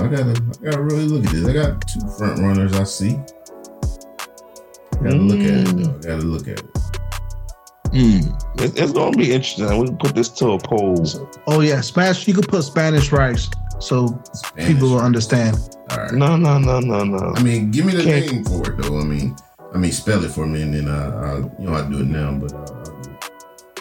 [0.00, 1.46] I gotta, I gotta really look at this.
[1.46, 2.72] I got two front runners.
[2.74, 3.18] I see.
[5.02, 5.90] Gotta look at it though.
[6.10, 6.70] I gotta look at it.
[7.92, 8.30] Hmm.
[8.62, 9.66] It- it's gonna be interesting.
[9.78, 11.04] We can put this to a poll.
[11.46, 12.26] Oh yeah, Smash.
[12.28, 13.48] You could put Spanish rice
[13.80, 14.72] so Spanish.
[14.74, 15.56] people will understand.
[15.90, 16.12] All right.
[16.12, 17.32] No, no, no, no, no.
[17.36, 18.98] I mean, give me the Can't- name for it though.
[19.00, 19.36] I mean,
[19.74, 22.06] I mean, spell it for me, and then I, I you know, I do it
[22.06, 23.32] now, but uh, I'll do it.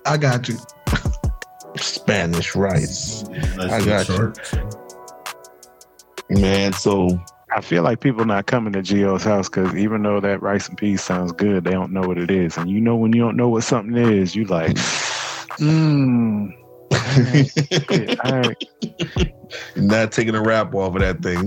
[0.05, 0.57] I got you.
[2.07, 3.23] Spanish rice.
[3.27, 4.53] Nice I little got
[6.29, 6.39] you.
[6.41, 7.21] Man, so
[7.53, 10.77] I feel like people not coming to Gio's house because even though that rice and
[10.77, 12.55] peas sounds good, they don't know what it is.
[12.55, 14.77] And you know when you don't know what something is, you like,
[15.57, 16.53] mmm.
[18.23, 19.33] All right.
[19.75, 21.39] not taking a wrap off of that thing.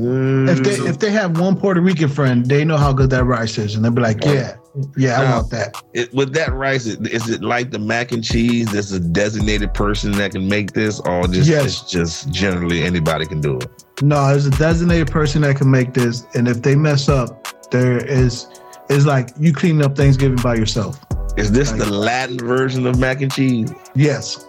[0.47, 3.57] If they if they have one Puerto Rican friend, they know how good that rice
[3.57, 4.33] is, and they'll be like, oh.
[4.33, 4.57] "Yeah,
[4.97, 5.75] Yeah, I want that.
[5.95, 8.71] It, with that rice, is is it like the mac and cheese?
[8.71, 11.65] There's a designated person that can make this, or just Yes.
[11.83, 13.69] it's just generally anybody can do it.
[14.03, 17.99] No, there's a designated person that can make this, and if they mess up, there
[17.99, 18.47] is
[18.89, 20.99] it's like you cleaning up Thanksgiving by yourself.
[21.37, 23.73] Is this the Latin version of mac and cheese?
[23.95, 24.45] Yes.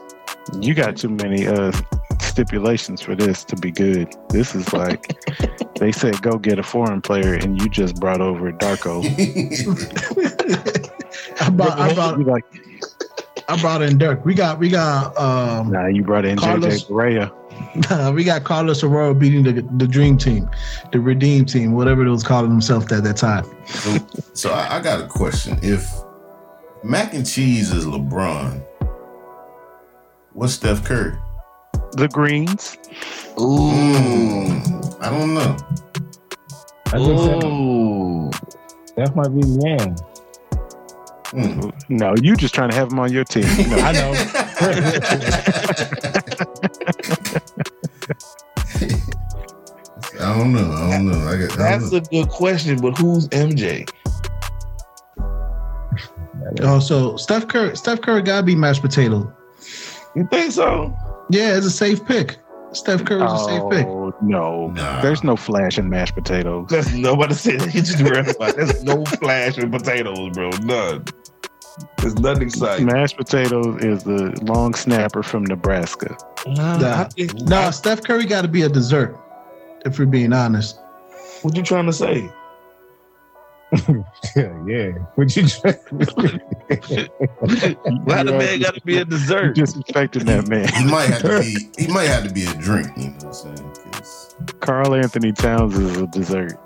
[0.59, 1.72] You got too many uh
[2.19, 4.07] stipulations for this to be good.
[4.30, 5.15] This is like
[5.82, 9.03] they said go get a foreign player and you just brought over Darko.
[11.41, 12.45] I brought I brought You like
[13.47, 14.23] I brought in Dirk.
[14.23, 17.32] We got we got um nah, you brought in Carlos- JJ Correa.
[18.13, 20.47] we got Carlos Arroyo beating the the dream team,
[20.91, 23.45] the redeem team, whatever it was calling themselves at that time.
[23.65, 23.97] So,
[24.36, 25.57] so I, I got a question.
[25.63, 25.91] If
[26.84, 28.63] mac and cheese is LeBron,
[30.34, 31.17] what's Steph Curry?
[31.93, 32.77] The Greens.
[33.35, 35.57] Mm, I don't know.
[36.87, 38.29] I think that, Ooh.
[38.95, 39.95] that might be the man.
[41.31, 41.73] Mm.
[41.89, 43.43] No, you just trying to have him on your team.
[43.69, 44.11] No, I know.
[50.19, 50.71] I don't know.
[50.71, 51.27] I don't know.
[51.27, 51.97] I, got, I don't That's know.
[51.97, 53.89] a good question, but who's MJ?
[56.61, 59.31] Oh, so Steph Curry, Steph Curry gotta be mashed potato.
[60.15, 60.93] You think so?
[61.32, 62.38] Yeah, it's a safe pick.
[62.73, 63.86] Steph Curry's a safe pick.
[63.86, 65.01] Oh no, Nah.
[65.01, 66.67] there's no flash in mashed potatoes.
[66.69, 67.73] That's nobody said that.
[67.75, 68.25] You just read
[68.55, 70.49] There's no flash with potatoes, bro.
[70.63, 71.03] None.
[71.97, 72.86] There's nothing exciting.
[72.86, 76.15] Mashed potatoes is the long snapper from Nebraska.
[76.47, 77.01] Nah, Nah.
[77.01, 79.17] I think- No, Steph Curry got to be a dessert.
[79.86, 80.79] If we're being honest,
[81.41, 82.29] What you trying to say?
[84.36, 84.91] Yeah, yeah.
[85.15, 85.76] What you trying
[88.03, 89.55] Why the man got to be a You dessert?
[89.55, 90.67] disrespecting that man.
[90.74, 91.69] He might have to be.
[91.78, 92.88] He might have to be a drink.
[92.97, 93.72] You know what I'm saying?
[93.93, 96.57] 'Cause Karl-Anthony Towns is a dessert.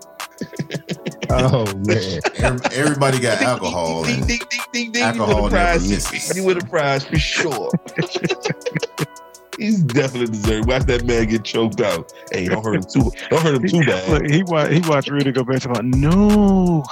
[1.30, 2.20] Oh man.
[2.38, 4.03] every- everybody got alcohol.
[4.03, 5.03] Ding, And ding, ding, ding, ding.
[5.03, 6.36] Alcohol you win a never prize.
[6.36, 7.70] You win a prize for sure.
[9.58, 10.68] He's definitely deserved.
[10.68, 12.12] Watch that man get choked out.
[12.32, 13.12] Hey, don't hurt him too.
[13.30, 14.10] Don't hurt him too bad.
[14.10, 16.84] Look, he watched he watched Rudy go back to about no,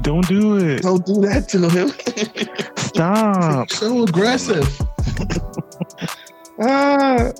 [0.00, 0.82] don't do it.
[0.82, 1.88] Don't do that to him.
[2.76, 3.70] Stop.
[3.72, 4.80] so aggressive.
[6.60, 7.32] Ah,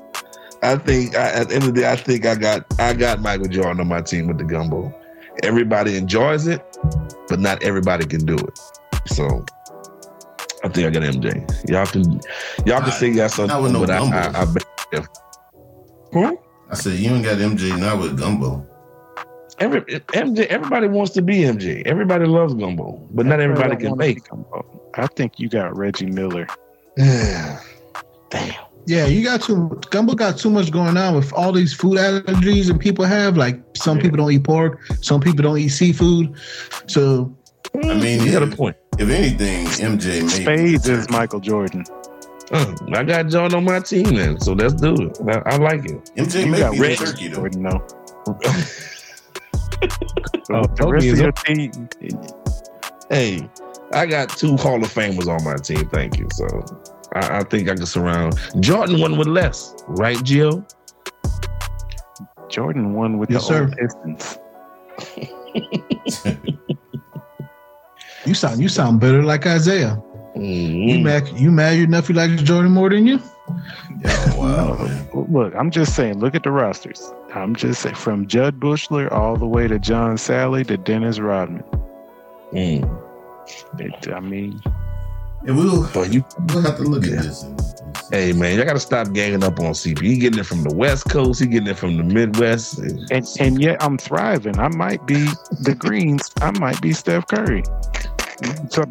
[0.63, 3.21] I think I, at the end of the day, I think I got I got
[3.21, 4.95] Michael Jordan on my team with the gumbo.
[5.43, 6.65] Everybody enjoys it,
[7.29, 8.59] but not everybody can do it.
[9.07, 9.45] So
[10.65, 11.69] I think I got MJ.
[11.69, 12.03] Y'all can
[12.67, 14.17] y'all can Not- say yes or not no, with no but I, gumbo.
[14.17, 14.65] I, I bet
[16.13, 16.37] Huh?
[16.71, 18.67] I said, you ain't got MJ not with gumbo.
[19.59, 21.83] Every MJ, everybody wants to be MJ.
[21.87, 24.29] Everybody loves gumbo, but not everybody can make.
[24.29, 24.65] Gumbo.
[24.95, 26.47] I think you got Reggie Miller.
[26.97, 27.61] Yeah.
[28.31, 28.55] Damn.
[28.87, 32.69] Yeah, you got too gumbo got too much going on with all these food allergies
[32.69, 36.35] and people have like some people don't eat pork, some people don't eat seafood.
[36.89, 37.33] So
[37.75, 38.77] mm, I mean, you got a point.
[39.03, 41.85] If anything, MJ made Spades is Michael Jordan.
[42.51, 45.19] Uh, I got Jordan on my team then, so let's do it.
[45.27, 46.05] I, I like it.
[46.17, 47.37] MJ You made got me the Reggie turkey though.
[47.37, 47.87] Jordan though.
[50.51, 51.89] Oh, the rest of your team,
[53.11, 53.49] Hey,
[53.93, 55.89] I got two Hall of Famers on my team.
[55.89, 56.29] Thank you.
[56.35, 56.47] So
[57.15, 60.65] I, I think I can surround Jordan one with less, right, Gio?
[62.49, 63.63] Jordan won with Yes, the sir.
[63.65, 64.39] old Pistons.
[68.25, 70.01] you sound you sound better like Isaiah.
[70.35, 70.41] You
[70.97, 71.03] Mm.
[71.03, 73.21] mad you mad your nephew likes Jordan more than you?
[74.01, 75.09] Yeah, wow, man.
[75.31, 77.13] Look, I'm just saying, look at the rosters.
[77.35, 81.63] I'm just saying, from Jud Buechler all the way to John Salley to Dennis Rodman.
[82.53, 82.89] Mm.
[83.79, 84.61] It, I mean,
[85.45, 87.43] Yeah, we'll, But you, we'll have to look at this.
[87.43, 90.01] And, and hey man, y'all got to stop ganging up on CP.
[90.01, 91.41] He getting it from the West Coast.
[91.41, 92.79] He getting it from the Midwest.
[92.79, 94.59] and and yet I'm thriving.
[94.59, 95.29] I might be
[95.61, 96.31] the Greens.
[96.41, 97.63] I might be Steph Curry.
[98.71, 98.85] So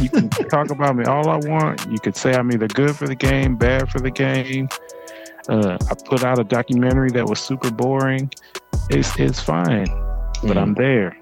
[0.00, 1.90] you can talk about me all I want.
[1.90, 4.68] You could say I'm either good for the game, bad for the game.
[5.48, 8.30] Uh, I put out a documentary that was super boring.
[8.90, 9.86] It's it's fine,
[10.44, 11.16] but I'm there.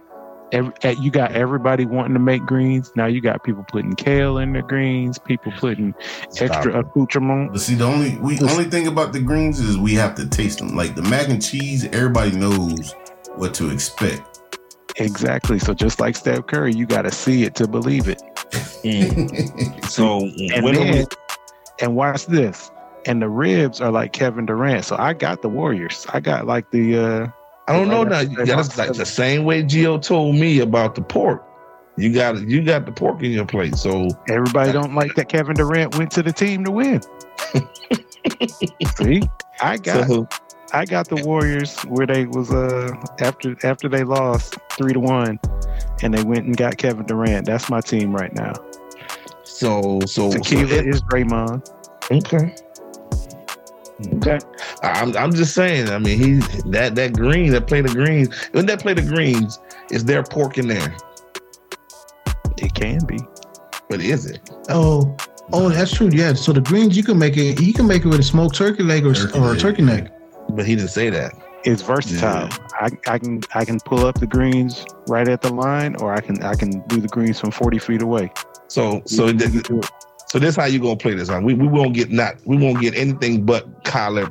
[0.53, 2.93] Every, eh, you got everybody wanting to make greens.
[2.95, 5.19] Now you got people putting kale in their greens.
[5.19, 5.95] People putting
[6.31, 6.87] Stop extra it.
[6.87, 7.53] accoutrement.
[7.53, 10.59] But see, the only we only thing about the greens is we have to taste
[10.59, 10.77] them.
[10.77, 12.95] Like the mac and cheese, everybody knows
[13.35, 14.36] what to expect.
[14.99, 15.59] Exactly.
[15.59, 18.23] So just like Steph Curry, you got to see it to believe it.
[18.83, 19.85] Mm.
[19.89, 20.21] So
[20.55, 21.07] And when are we- then,
[21.81, 22.71] and watch this.
[23.07, 24.85] And the ribs are like Kevin Durant.
[24.85, 26.07] So I got the Warriors.
[26.13, 27.27] I got like the uh
[27.69, 28.17] I don't know now.
[28.17, 31.45] after You that got box like the same way Gio told me about the pork.
[31.97, 33.77] You got you got the pork in your plate.
[33.77, 37.01] So everybody don't like that Kevin Durant went to the team to win.
[38.97, 39.23] See?
[39.61, 40.29] I got so
[40.73, 42.91] I got the Warriors where they was uh
[43.21, 45.39] after after they lost three to one,
[46.03, 47.47] and they went and got Kevin Durant.
[47.47, 48.53] That's my team right now.
[49.45, 51.71] So so Tequila so it- is Draymond.
[52.11, 52.55] okay.
[54.17, 54.39] Okay,
[54.83, 55.89] I'm I'm just saying.
[55.89, 56.33] I mean, he
[56.71, 59.59] that that green that play the greens when that play the greens
[59.91, 60.95] is there pork in there,
[62.59, 63.19] It can be.
[63.89, 64.51] but is it?
[64.69, 65.17] Oh,
[65.55, 66.11] oh, that's true.
[66.13, 66.35] Yeah.
[66.35, 67.59] So the greens you can make it.
[67.59, 69.61] You can make it with a smoked turkey leg or, Turkey or a leg.
[69.61, 70.13] turkey neck.
[70.57, 71.35] But he didn't say that.
[71.65, 72.49] It's versatile.
[72.81, 76.21] I, I can I can pull up the greens right at the line, or I
[76.21, 78.33] can I can do the greens from forty feet away.
[78.69, 79.91] So so You th- can do it.
[80.29, 81.29] so this how you gonna play this?
[81.29, 81.41] Huh?
[81.43, 84.31] We we won't get not we won't get anything but collar,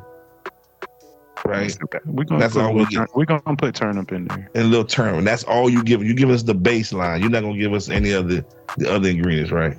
[1.45, 1.77] right?
[2.05, 2.91] We're gonna That's put all we get.
[2.99, 4.49] turn- We're gonna put turnip in there.
[4.55, 5.25] And a little term.
[5.25, 6.03] That's all you give.
[6.03, 7.19] You give us the baseline.
[7.21, 8.45] You're not gonna give us any of the,
[8.77, 9.77] the other ingredients, right?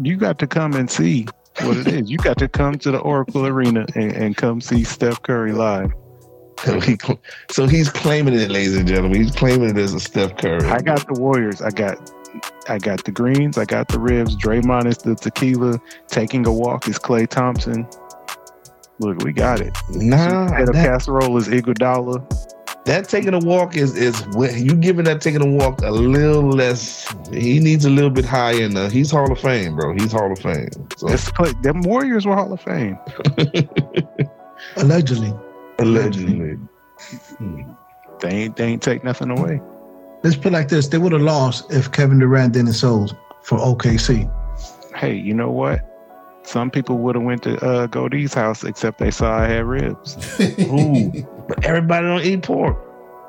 [0.00, 1.26] You got to come and see
[1.62, 2.10] what it is.
[2.10, 5.92] You got to come to the Oracle Arena and, and come see Steph Curry live.
[6.64, 6.96] So, he,
[7.50, 9.22] so he's claiming it, ladies and gentlemen.
[9.22, 10.64] He's claiming it as a Steph Curry.
[10.68, 11.60] I got the Warriors.
[11.60, 12.10] I got
[12.68, 13.58] I got the greens.
[13.58, 14.36] I got the ribs.
[14.36, 15.80] Draymond is the tequila.
[16.08, 17.86] Taking a walk is Klay Thompson.
[18.98, 19.76] Look, we got it.
[19.90, 22.26] nah, Head of that, casserole is Iguodala.
[22.86, 24.24] That taking a walk is is
[24.56, 27.12] you giving that taking a walk a little less.
[27.32, 28.62] He needs a little bit higher.
[28.62, 29.92] In the, he's Hall of Fame, bro.
[29.92, 30.70] He's Hall of Fame.
[30.96, 31.52] So Let's play.
[31.62, 32.98] Them Warriors were Hall of Fame.
[34.76, 35.34] Allegedly.
[35.78, 36.58] allegedly,
[38.20, 39.60] They ain't they ain't take nothing away.
[40.22, 43.58] Let's put it like this: They would have lost if Kevin Durant didn't sold for
[43.58, 44.30] OKC.
[44.96, 45.80] Hey, you know what?
[46.44, 50.16] Some people would have went to uh, Goldie's house, except they saw I had ribs.
[50.60, 51.35] Ooh.
[51.48, 52.76] But everybody don't eat pork.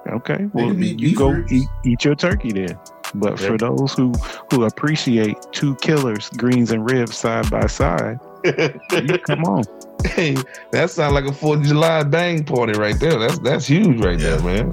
[0.09, 1.51] Okay, well you go ribs.
[1.51, 2.77] eat, eat your turkey then.
[3.15, 3.47] But Yeah.
[3.49, 4.11] for those who
[4.51, 9.63] who appreciate two killers, greens and ribs side by side, you come on.
[10.05, 10.35] Hey,
[10.71, 13.17] that sounds like a Fourth of July bang party right there.
[13.19, 14.71] That's that's huge right there, man.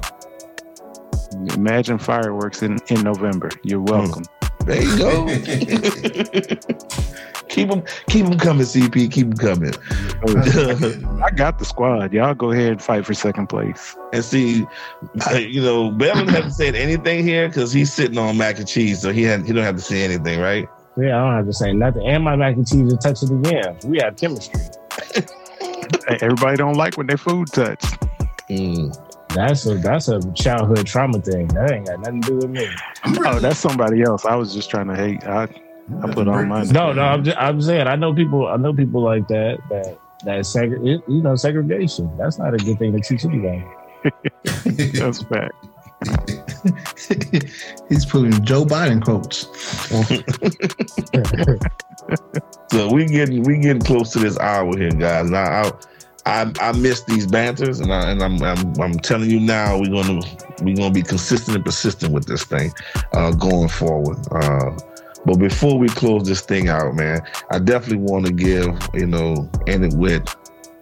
[1.55, 3.49] Imagine fireworks in in November.
[3.63, 4.23] You're welcome.
[4.23, 4.44] Hmm.
[4.65, 5.27] There you go.
[7.49, 9.11] keep them, keep them coming, CP.
[9.11, 9.73] Keep them coming.
[11.23, 12.13] I got the squad.
[12.13, 13.95] Y'all go ahead and fight for second place.
[14.11, 14.65] and see,
[15.27, 19.01] uh, you know, Bevan hasn't said anything here because he's sitting on mac and cheese,
[19.01, 20.67] so he had he don't have to say anything, right?
[20.97, 22.07] Yeah, I don't have to say nothing.
[22.07, 23.85] And my mac and cheese is touching the yams.
[23.85, 24.61] We have chemistry.
[26.07, 27.79] Hey, Everybody don't like when their food touch.
[28.49, 28.91] Mm.
[29.35, 31.47] That's a that's a childhood trauma thing.
[31.47, 32.67] That ain't got nothing to do with me.
[33.25, 34.25] Oh, that's somebody else.
[34.25, 35.23] I was just trying to hate.
[35.25, 35.43] I
[36.01, 36.69] I put on mine.
[36.69, 38.47] No, no, I'm just, I'm saying I know people.
[38.47, 39.59] I know people like that.
[39.69, 42.09] That that segre- it, you know segregation.
[42.17, 43.65] That's not a good thing to teach anybody.
[44.97, 45.53] That's fact.
[47.89, 49.47] He's pulling Joe Biden quotes.
[52.71, 55.29] So we getting we getting close to this hour here, guys.
[55.29, 55.71] Now I
[56.25, 59.91] I, I miss these banters, and I and I'm, I'm I'm telling you now we're
[59.91, 60.21] gonna
[60.61, 62.71] we're gonna be consistent and persistent with this thing
[63.13, 64.17] uh, going forward.
[64.31, 64.75] Uh,
[65.25, 67.21] but before we close this thing out, man,
[67.51, 70.27] I definitely want to give you know end it with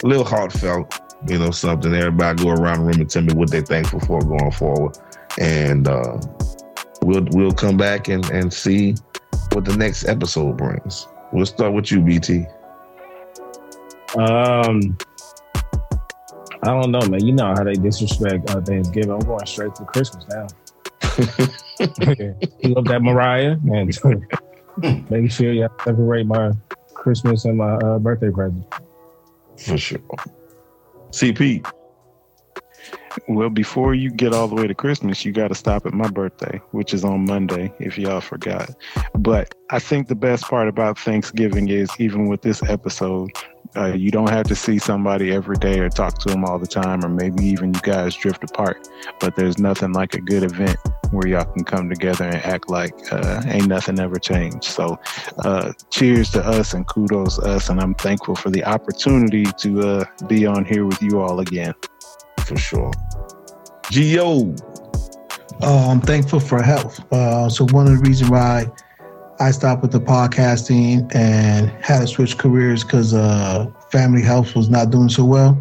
[0.04, 1.94] a little heartfelt, you know, something.
[1.94, 4.98] Everybody go around the room and tell me what they're thankful for going forward,
[5.40, 6.22] and uh,
[7.02, 8.96] we'll we'll come back and and see
[9.52, 11.06] what the next episode brings.
[11.34, 12.46] We'll start with you, BT.
[14.18, 14.98] Um,
[16.64, 17.26] I don't know, man.
[17.26, 19.12] You know how they disrespect uh, Thanksgiving.
[19.12, 20.48] I'm going straight to Christmas now.
[22.62, 24.00] you love that Mariah and
[25.10, 26.54] making sure you separate my
[26.94, 28.66] Christmas and my uh, birthday present.
[29.58, 30.00] For sure.
[31.12, 31.70] CP.
[33.28, 36.10] Well, before you get all the way to Christmas, you got to stop at my
[36.10, 38.70] birthday, which is on Monday, if y'all forgot.
[39.16, 43.32] But I think the best part about Thanksgiving is even with this episode,
[43.76, 46.68] uh, you don't have to see somebody every day or talk to them all the
[46.68, 48.88] time, or maybe even you guys drift apart.
[49.20, 50.78] But there's nothing like a good event
[51.12, 54.66] where y'all can come together and act like uh, ain't nothing ever changed.
[54.66, 55.00] So,
[55.40, 57.70] uh, cheers to us and kudos us.
[57.70, 61.74] And I'm thankful for the opportunity to uh, be on here with you all again.
[62.46, 62.92] For sure.
[63.84, 64.60] Gio.
[65.62, 67.00] Uh, I'm thankful for health.
[67.12, 68.66] Uh, so one of the reasons why
[69.40, 74.70] I stopped with the podcasting and had to switch careers because uh, family health was
[74.70, 75.58] not doing so well.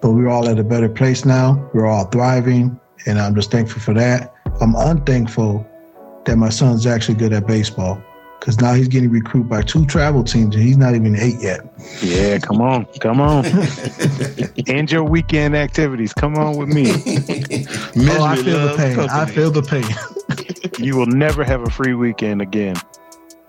[0.00, 1.68] But we're all at a better place now.
[1.74, 4.34] We're all thriving, and I'm just thankful for that.
[4.60, 5.66] I'm unthankful
[6.24, 8.02] that my son's actually good at baseball
[8.42, 11.60] because now he's getting recruited by two travel teams and he's not even eight yet.
[12.02, 13.44] Yeah, come on, come on.
[14.66, 16.12] End your weekend activities.
[16.12, 16.90] Come on with me.
[16.90, 18.98] Oh, I feel the loves pain.
[18.98, 19.84] I feel the pain.
[20.78, 22.76] You will never have a free weekend again.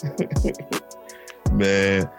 [1.51, 2.09] Man,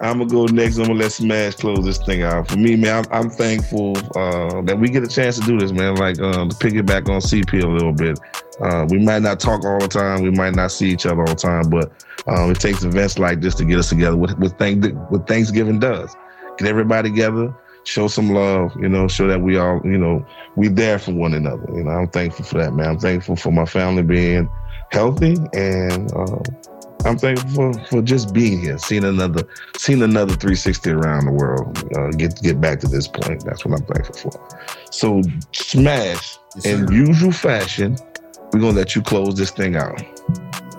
[0.00, 0.76] I'm gonna go next.
[0.76, 2.48] I'm gonna let Smash close this thing out.
[2.48, 5.72] For me, man, I'm, I'm thankful uh, that we get a chance to do this,
[5.72, 5.94] man.
[5.96, 8.18] Like uh, to piggyback on CP a little bit.
[8.62, 10.22] Uh, we might not talk all the time.
[10.22, 11.92] We might not see each other all the time, but
[12.26, 14.16] um, it takes events like this to get us together.
[14.16, 16.14] What what, thank, what Thanksgiving does,
[16.58, 17.54] get everybody together,
[17.84, 18.72] show some love.
[18.80, 21.66] You know, show that we all, you know, we there for one another.
[21.74, 22.90] You know, I'm thankful for that, man.
[22.90, 24.48] I'm thankful for my family being
[24.90, 26.12] healthy and.
[26.12, 26.38] Uh,
[27.02, 29.48] I'm thankful for, for just being here, seeing another,
[29.78, 31.82] seeing another 360 around the world.
[31.96, 33.42] Uh, get get back to this point.
[33.42, 34.58] That's what I'm thankful for.
[34.90, 37.96] So, smash Yes, in usual fashion.
[38.52, 40.02] We're gonna let you close this thing out.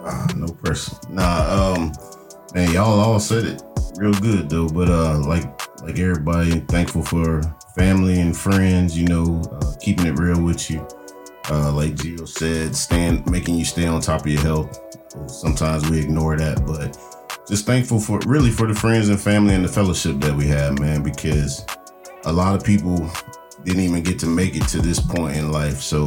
[0.04, 0.96] Ah, no pressure.
[1.10, 1.94] Nah, um,
[2.54, 3.64] man, y'all all said it
[3.98, 4.68] real good though.
[4.68, 5.46] But uh, like
[5.82, 7.42] like everybody, thankful for
[7.76, 8.98] family and friends.
[8.98, 10.86] You know, uh, keeping it real with you.
[11.50, 14.80] Uh, like Gio said, stand making you stay on top of your health.
[15.28, 16.98] Sometimes we ignore that, but
[17.48, 20.80] just thankful for really for the friends and family and the fellowship that we have,
[20.80, 21.04] man.
[21.04, 21.66] Because
[22.26, 23.10] a lot of people
[23.64, 26.06] didn't even get to make it to this point in life, so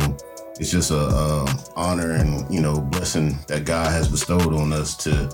[0.60, 1.46] it's just a,
[1.76, 5.28] honor and you know blessing that God has bestowed on us to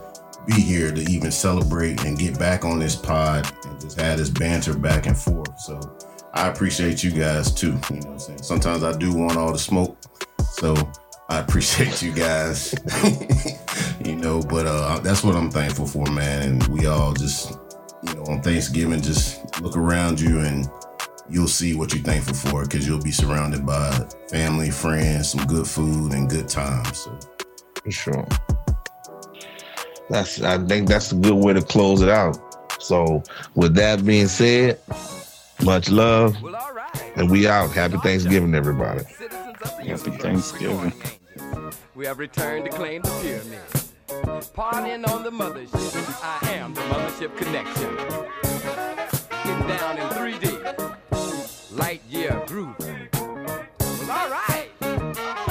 [0.46, 4.30] be here to even celebrate and get back on this pod and just have this
[4.30, 5.58] banter back and forth.
[5.60, 5.78] So
[6.32, 7.66] I appreciate you guys too.
[7.66, 8.42] You know what I'm saying?
[8.42, 9.98] Sometimes I do want all the smoke.
[10.52, 10.74] So
[11.28, 12.74] I appreciate you guys.
[14.04, 16.42] you know, but uh that's what I'm thankful for, man.
[16.48, 17.58] And we all just,
[18.02, 20.68] you know, on Thanksgiving, just look around you and
[21.30, 23.90] you'll see what you're thankful for because you'll be surrounded by
[24.28, 26.98] family, friends, some good food, and good times.
[26.98, 27.18] So
[27.82, 28.28] For sure.
[30.08, 32.38] That's I think that's a good way to close it out.
[32.82, 33.22] So
[33.54, 34.80] with that being said,
[35.62, 36.36] much love.
[37.16, 37.70] And we out.
[37.70, 39.04] Happy Thanksgiving, everybody.
[39.86, 40.92] Happy Thanksgiving.
[41.94, 43.60] We have returned to claim the pyramid.
[44.54, 46.20] Partying on the mothership.
[46.22, 47.96] I am the mothership connection.
[49.44, 50.89] Getting down in 3D
[51.80, 52.76] light year groove.
[52.78, 55.49] Well, all right.